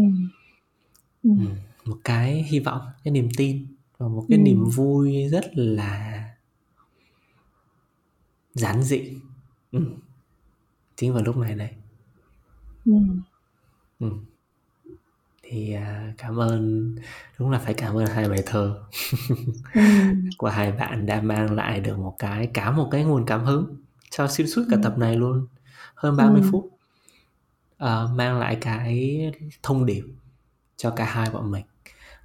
Ừ. 1.23 1.29
ừ, 1.39 1.45
một 1.85 1.97
cái 2.03 2.43
hy 2.43 2.59
vọng 2.59 2.81
cái 3.03 3.11
niềm 3.11 3.29
tin 3.37 3.65
và 3.97 4.07
một 4.07 4.25
cái 4.29 4.37
Ừ. 4.37 4.43
niềm 4.43 4.65
vui 4.65 5.27
rất 5.29 5.45
là 5.53 6.10
giản 8.53 8.83
dị 8.83 9.17
ừ. 9.71 9.79
chính 10.95 11.13
vào 11.13 11.23
lúc 11.23 11.37
này 11.37 11.55
đây 11.55 11.69
Ừ. 12.85 12.91
ừ. 13.99 14.07
thì 15.43 15.73
à, 15.73 16.13
cảm 16.17 16.37
ơn 16.39 16.95
đúng 17.39 17.51
là 17.51 17.59
phải 17.59 17.73
cảm 17.73 17.95
ơn 17.95 18.05
hai 18.05 18.29
bài 18.29 18.43
thơ 18.45 18.79
Ừ. 19.73 19.81
của 20.37 20.49
hai 20.49 20.71
bạn 20.71 21.05
đã 21.05 21.21
mang 21.21 21.51
lại 21.55 21.79
được 21.79 21.97
một 21.99 22.15
cái 22.19 22.47
cả 22.53 22.71
một 22.71 22.87
cái 22.91 23.03
nguồn 23.03 23.25
cảm 23.25 23.45
hứng 23.45 23.75
cho 24.09 24.27
xuyên 24.27 24.47
suốt 24.47 24.63
cả 24.69 24.75
Ừ. 24.77 24.81
tập 24.83 24.97
này 24.97 25.15
luôn 25.15 25.47
hơn 25.95 26.17
30 26.17 26.41
Ừ. 26.41 26.47
phút 26.51 26.69
Ờ, 27.77 28.11
mang 28.15 28.39
lại 28.39 28.57
cái 28.61 29.21
thông 29.63 29.85
điệp 29.85 30.03
cho 30.77 30.91
cả 30.91 31.05
hai 31.05 31.29
bọn 31.31 31.51
mình 31.51 31.65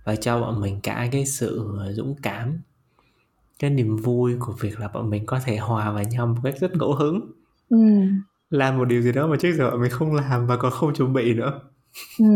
và 0.05 0.17
cho 0.17 0.41
bọn 0.41 0.61
mình 0.61 0.81
cả 0.83 1.09
cái 1.13 1.27
sự 1.27 1.77
dũng 1.93 2.17
cảm 2.23 2.61
cái 3.59 3.71
niềm 3.71 3.97
vui 3.97 4.37
của 4.41 4.53
việc 4.61 4.81
là 4.81 4.89
bọn 4.89 5.11
mình 5.11 5.27
có 5.27 5.41
thể 5.45 5.57
hòa 5.57 5.93
vào 5.93 6.05
nhau 6.05 6.27
một 6.27 6.41
cách 6.45 6.55
rất 6.61 6.77
ngẫu 6.77 6.95
hứng 6.95 7.33
Ừ. 7.69 7.79
làm 8.51 8.79
một 8.79 8.85
điều 8.85 9.03
gì 9.03 9.13
đó 9.13 9.27
mà 9.27 9.37
trước 9.41 9.53
giờ 9.53 9.71
bọn 9.71 9.81
mình 9.83 9.91
không 9.91 10.15
làm 10.15 10.47
và 10.47 10.57
còn 10.57 10.73
không 10.73 10.95
chuẩn 10.95 11.13
bị 11.13 11.35
nữa 11.35 11.61
Ừ. 12.19 12.27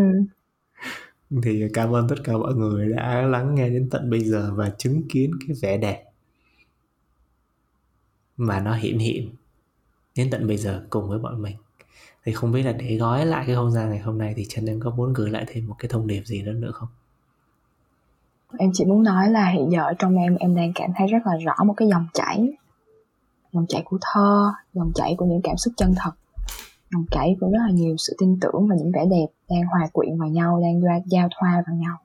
thì 1.42 1.62
cảm 1.74 1.94
ơn 1.94 2.09
tất 2.09 2.16
cả 2.24 2.33
mọi 2.33 2.54
người 2.54 2.88
đã 2.92 3.22
lắng 3.22 3.54
nghe 3.54 3.68
đến 3.68 3.88
tận 3.90 4.11
bây 4.11 4.20
giờ 4.20 4.52
và 4.56 4.70
chứng 4.78 5.09
kiến 5.09 5.30
cái 5.48 5.56
vẻ 5.62 5.76
đẹp 5.76 6.04
mà 8.37 8.61
nó 8.61 8.74
hiện 8.74 8.98
hiện 8.98 9.30
đến 10.16 10.28
tận 10.30 10.46
bây 10.46 10.56
giờ 10.56 10.87
cùng 10.90 11.09
với 11.09 11.18
bọn 11.18 11.42
mình 11.42 11.56
thì 12.24 12.33
không 12.33 12.52
biết 12.52 12.62
là 12.62 12.72
để 12.72 12.96
gói 12.96 13.26
lại 13.26 13.44
cái 13.46 13.56
không 13.56 13.72
gian 13.72 13.90
ngày 13.90 13.98
hôm 13.98 14.18
nay 14.18 14.35
thì 14.37 14.44
chân 14.48 14.66
em 14.66 14.80
có 14.80 14.90
muốn 14.90 15.12
gửi 15.12 15.30
lại 15.30 15.44
thêm 15.48 15.66
một 15.66 15.76
cái 15.78 15.88
thông 15.88 16.06
điệp 16.06 16.22
gì 16.26 16.42
đó 16.42 16.52
nữa 16.52 16.70
không 16.74 16.88
em 18.58 18.70
chỉ 18.74 18.84
muốn 18.84 19.02
nói 19.02 19.30
là 19.30 19.48
hiện 19.48 19.72
giờ 19.72 19.82
ở 19.82 19.94
trong 19.98 20.16
em 20.16 20.36
em 20.36 20.54
đang 20.54 20.72
cảm 20.74 20.90
thấy 20.98 21.06
rất 21.06 21.18
là 21.26 21.36
rõ 21.36 21.64
một 21.64 21.74
cái 21.76 21.88
dòng 21.88 22.06
chảy. 22.14 22.48
Dòng 23.52 23.66
chảy 23.68 23.82
của 23.84 23.98
thơ 24.00 24.52
dòng 24.72 24.92
chảy 24.94 25.14
của 25.18 25.26
những 25.26 25.40
cảm 25.42 25.56
xúc 25.56 25.74
chân 25.76 25.94
thật. 25.96 26.10
Dòng 26.92 27.04
chảy 27.10 27.36
của 27.40 27.46
rất 27.46 27.58
là 27.66 27.70
nhiều 27.72 27.96
sự 27.98 28.16
tin 28.18 28.38
tưởng 28.40 28.68
và 28.68 28.76
những 28.76 28.92
vẻ 28.92 29.06
đẹp 29.10 29.26
đang 29.50 29.62
hòa 29.70 29.88
quyện 29.92 30.18
vào 30.18 30.28
nhau 30.28 30.60
đang 30.62 31.02
giao, 31.06 31.28
thoa 31.38 31.62
vào 31.66 31.76
nhau. 31.76 31.96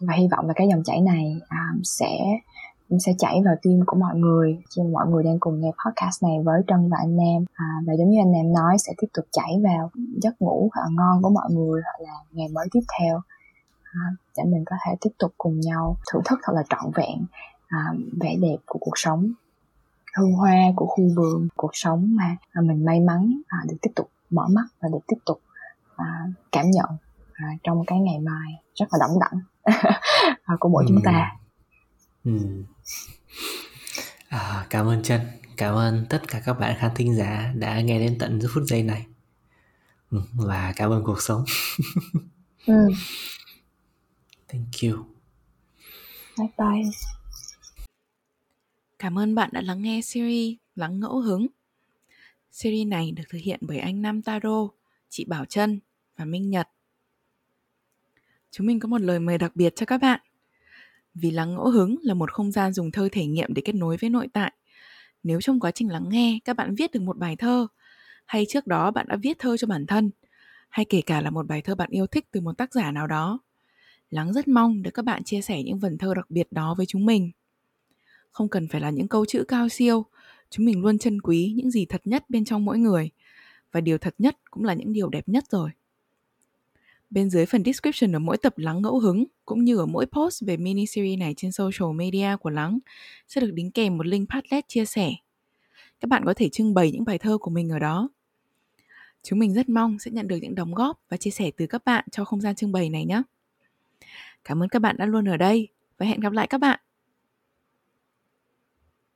Và 0.00 0.14
hy 0.14 0.28
vọng 0.36 0.46
là 0.46 0.52
cái 0.56 0.68
dòng 0.70 0.82
chảy 0.84 1.00
này 1.00 1.40
um, 1.50 1.80
sẽ 1.82 2.18
sẽ 2.98 3.12
chảy 3.18 3.42
vào 3.44 3.54
tim 3.62 3.80
của 3.86 3.96
mọi 3.96 4.16
người 4.16 4.58
khi 4.76 4.82
mọi 4.82 5.06
người 5.08 5.22
đang 5.24 5.40
cùng 5.40 5.60
nghe 5.60 5.70
podcast 5.70 6.22
này 6.22 6.36
với 6.44 6.62
Trân 6.66 6.88
và 6.88 6.96
anh 7.00 7.16
Nam. 7.16 7.44
À, 7.54 7.66
và 7.86 7.92
giống 7.98 8.10
như 8.10 8.18
anh 8.20 8.32
Nam 8.32 8.52
nói 8.52 8.78
sẽ 8.78 8.92
tiếp 9.00 9.08
tục 9.14 9.24
chảy 9.32 9.60
vào 9.64 9.90
giấc 10.22 10.42
ngủ 10.42 10.70
thật 10.74 10.82
ngon 10.90 11.22
của 11.22 11.30
mọi 11.30 11.48
người 11.50 11.80
hoặc 11.84 12.04
là 12.06 12.14
ngày 12.32 12.48
mới 12.48 12.66
tiếp 12.72 12.80
theo 12.98 13.20
à, 13.92 14.00
để 14.36 14.44
mình 14.44 14.64
có 14.66 14.76
thể 14.86 14.92
tiếp 15.00 15.10
tục 15.18 15.34
cùng 15.38 15.60
nhau 15.60 15.96
thưởng 16.12 16.22
thức 16.24 16.38
thật 16.42 16.52
là 16.56 16.62
trọn 16.70 16.92
vẹn 16.94 17.26
à, 17.68 17.78
vẻ 18.20 18.36
đẹp 18.40 18.56
của 18.66 18.78
cuộc 18.82 18.94
sống. 18.98 19.32
Hương 20.16 20.32
hoa 20.32 20.56
của 20.76 20.86
khu 20.86 21.04
vườn 21.16 21.48
cuộc 21.56 21.70
sống 21.72 22.16
mà 22.16 22.36
à, 22.52 22.60
mình 22.60 22.84
may 22.84 23.00
mắn 23.00 23.40
à, 23.48 23.58
được 23.68 23.76
tiếp 23.82 23.90
tục 23.96 24.10
mở 24.30 24.48
mắt 24.50 24.64
và 24.80 24.88
được 24.92 25.00
tiếp 25.06 25.16
tục 25.26 25.40
à, 25.96 26.26
cảm 26.52 26.70
nhận 26.70 26.90
à, 27.32 27.46
trong 27.62 27.84
cái 27.86 27.98
ngày 27.98 28.18
mai 28.18 28.52
rất 28.74 28.86
là 28.92 28.98
đậm 29.00 29.10
đẳng 29.20 29.40
à, 30.44 30.56
của 30.60 30.68
mỗi 30.68 30.84
chúng 30.88 31.00
ta. 31.04 31.36
Ừ. 32.24 32.64
À, 34.28 34.66
cảm 34.70 34.86
ơn 34.86 35.02
chân 35.02 35.20
cảm 35.56 35.74
ơn 35.74 36.06
tất 36.08 36.22
cả 36.28 36.40
các 36.44 36.58
bạn 36.60 36.76
khán 36.78 36.90
thính 36.94 37.16
giả 37.16 37.52
đã 37.54 37.80
nghe 37.80 37.98
đến 37.98 38.16
tận 38.18 38.40
phút 38.54 38.62
giây 38.66 38.82
này. 38.82 39.06
Ừ, 40.10 40.22
và 40.34 40.72
cảm 40.76 40.90
ơn 40.90 41.04
cuộc 41.04 41.22
sống. 41.22 41.44
Ừ. 42.66 42.88
thank 44.52 44.82
you 44.82 45.04
bye 46.38 46.48
bye 46.58 46.90
Cảm 48.98 49.18
ơn 49.18 49.34
bạn 49.34 49.50
đã 49.52 49.60
lắng 49.60 49.82
nghe 49.82 50.00
series 50.00 50.56
Lắng 50.80 51.00
ngẫu 51.00 51.20
hứng. 51.20 51.46
Series 52.50 52.86
này 52.86 53.12
được 53.12 53.22
thực 53.28 53.38
hiện 53.38 53.58
bởi 53.62 53.78
anh 53.78 54.02
Nam 54.02 54.22
Taro, 54.22 54.68
chị 55.08 55.24
Bảo 55.24 55.44
Trân 55.44 55.80
và 56.16 56.24
Minh 56.24 56.50
Nhật. 56.50 56.68
Chúng 58.50 58.66
mình 58.66 58.80
có 58.80 58.88
một 58.88 59.00
lời 59.00 59.20
mời 59.20 59.38
đặc 59.38 59.56
biệt 59.56 59.76
cho 59.76 59.86
các 59.86 59.98
bạn. 59.98 60.20
Vì 61.14 61.30
lắng 61.30 61.54
ngẫu 61.54 61.70
hứng 61.70 61.96
là 62.02 62.14
một 62.14 62.32
không 62.32 62.52
gian 62.52 62.72
dùng 62.72 62.90
thơ 62.90 63.08
thể 63.12 63.26
nghiệm 63.26 63.54
để 63.54 63.62
kết 63.64 63.74
nối 63.74 63.96
với 63.96 64.10
nội 64.10 64.28
tại. 64.32 64.52
Nếu 65.22 65.40
trong 65.40 65.60
quá 65.60 65.70
trình 65.70 65.88
lắng 65.88 66.08
nghe 66.08 66.38
các 66.44 66.56
bạn 66.56 66.74
viết 66.74 66.92
được 66.92 67.02
một 67.02 67.18
bài 67.18 67.36
thơ, 67.36 67.66
hay 68.26 68.46
trước 68.48 68.66
đó 68.66 68.90
bạn 68.90 69.06
đã 69.08 69.16
viết 69.16 69.38
thơ 69.38 69.56
cho 69.56 69.66
bản 69.66 69.86
thân, 69.86 70.10
hay 70.68 70.84
kể 70.88 71.02
cả 71.06 71.20
là 71.20 71.30
một 71.30 71.46
bài 71.46 71.62
thơ 71.62 71.74
bạn 71.74 71.90
yêu 71.90 72.06
thích 72.06 72.28
từ 72.30 72.40
một 72.40 72.58
tác 72.58 72.74
giả 72.74 72.92
nào 72.92 73.06
đó, 73.06 73.38
Lắng 74.10 74.32
rất 74.32 74.48
mong 74.48 74.82
được 74.82 74.90
các 74.94 75.04
bạn 75.04 75.24
chia 75.24 75.40
sẻ 75.40 75.62
những 75.62 75.78
vần 75.78 75.98
thơ 75.98 76.14
đặc 76.14 76.30
biệt 76.30 76.52
đó 76.52 76.74
với 76.74 76.86
chúng 76.86 77.06
mình. 77.06 77.30
Không 78.30 78.48
cần 78.48 78.68
phải 78.68 78.80
là 78.80 78.90
những 78.90 79.08
câu 79.08 79.26
chữ 79.26 79.44
cao 79.48 79.68
siêu, 79.68 80.06
chúng 80.50 80.66
mình 80.66 80.82
luôn 80.82 80.98
trân 80.98 81.20
quý 81.20 81.52
những 81.56 81.70
gì 81.70 81.84
thật 81.84 82.00
nhất 82.04 82.24
bên 82.28 82.44
trong 82.44 82.64
mỗi 82.64 82.78
người. 82.78 83.10
Và 83.72 83.80
điều 83.80 83.98
thật 83.98 84.14
nhất 84.18 84.36
cũng 84.50 84.64
là 84.64 84.74
những 84.74 84.92
điều 84.92 85.08
đẹp 85.08 85.28
nhất 85.28 85.44
rồi. 85.50 85.70
Bên 87.10 87.30
dưới 87.30 87.46
phần 87.46 87.64
description 87.64 88.16
ở 88.16 88.18
mỗi 88.18 88.36
tập 88.36 88.58
Lắng 88.58 88.82
ngẫu 88.82 88.98
hứng, 88.98 89.24
cũng 89.44 89.64
như 89.64 89.76
ở 89.76 89.86
mỗi 89.86 90.06
post 90.06 90.42
về 90.46 90.56
mini 90.56 90.86
series 90.86 91.18
này 91.18 91.34
trên 91.36 91.52
social 91.52 91.94
media 91.94 92.36
của 92.40 92.50
Lắng, 92.50 92.78
sẽ 93.28 93.40
được 93.40 93.50
đính 93.54 93.70
kèm 93.70 93.96
một 93.96 94.06
link 94.06 94.28
Padlet 94.30 94.68
chia 94.68 94.84
sẻ. 94.84 95.10
Các 96.00 96.08
bạn 96.08 96.22
có 96.26 96.34
thể 96.34 96.48
trưng 96.48 96.74
bày 96.74 96.92
những 96.92 97.04
bài 97.04 97.18
thơ 97.18 97.38
của 97.38 97.50
mình 97.50 97.68
ở 97.68 97.78
đó. 97.78 98.08
Chúng 99.22 99.38
mình 99.38 99.54
rất 99.54 99.68
mong 99.68 99.98
sẽ 99.98 100.10
nhận 100.10 100.28
được 100.28 100.38
những 100.42 100.54
đóng 100.54 100.74
góp 100.74 101.00
và 101.08 101.16
chia 101.16 101.30
sẻ 101.30 101.50
từ 101.56 101.66
các 101.66 101.84
bạn 101.84 102.04
cho 102.10 102.24
không 102.24 102.40
gian 102.40 102.54
trưng 102.54 102.72
bày 102.72 102.90
này 102.90 103.04
nhé. 103.04 103.22
Cảm 104.44 104.62
ơn 104.62 104.68
các 104.68 104.78
bạn 104.78 104.96
đã 104.98 105.06
luôn 105.06 105.28
ở 105.28 105.36
đây 105.36 105.68
và 105.98 106.06
hẹn 106.06 106.20
gặp 106.20 106.32
lại 106.32 106.46
các 106.46 106.58
bạn. 106.58 106.80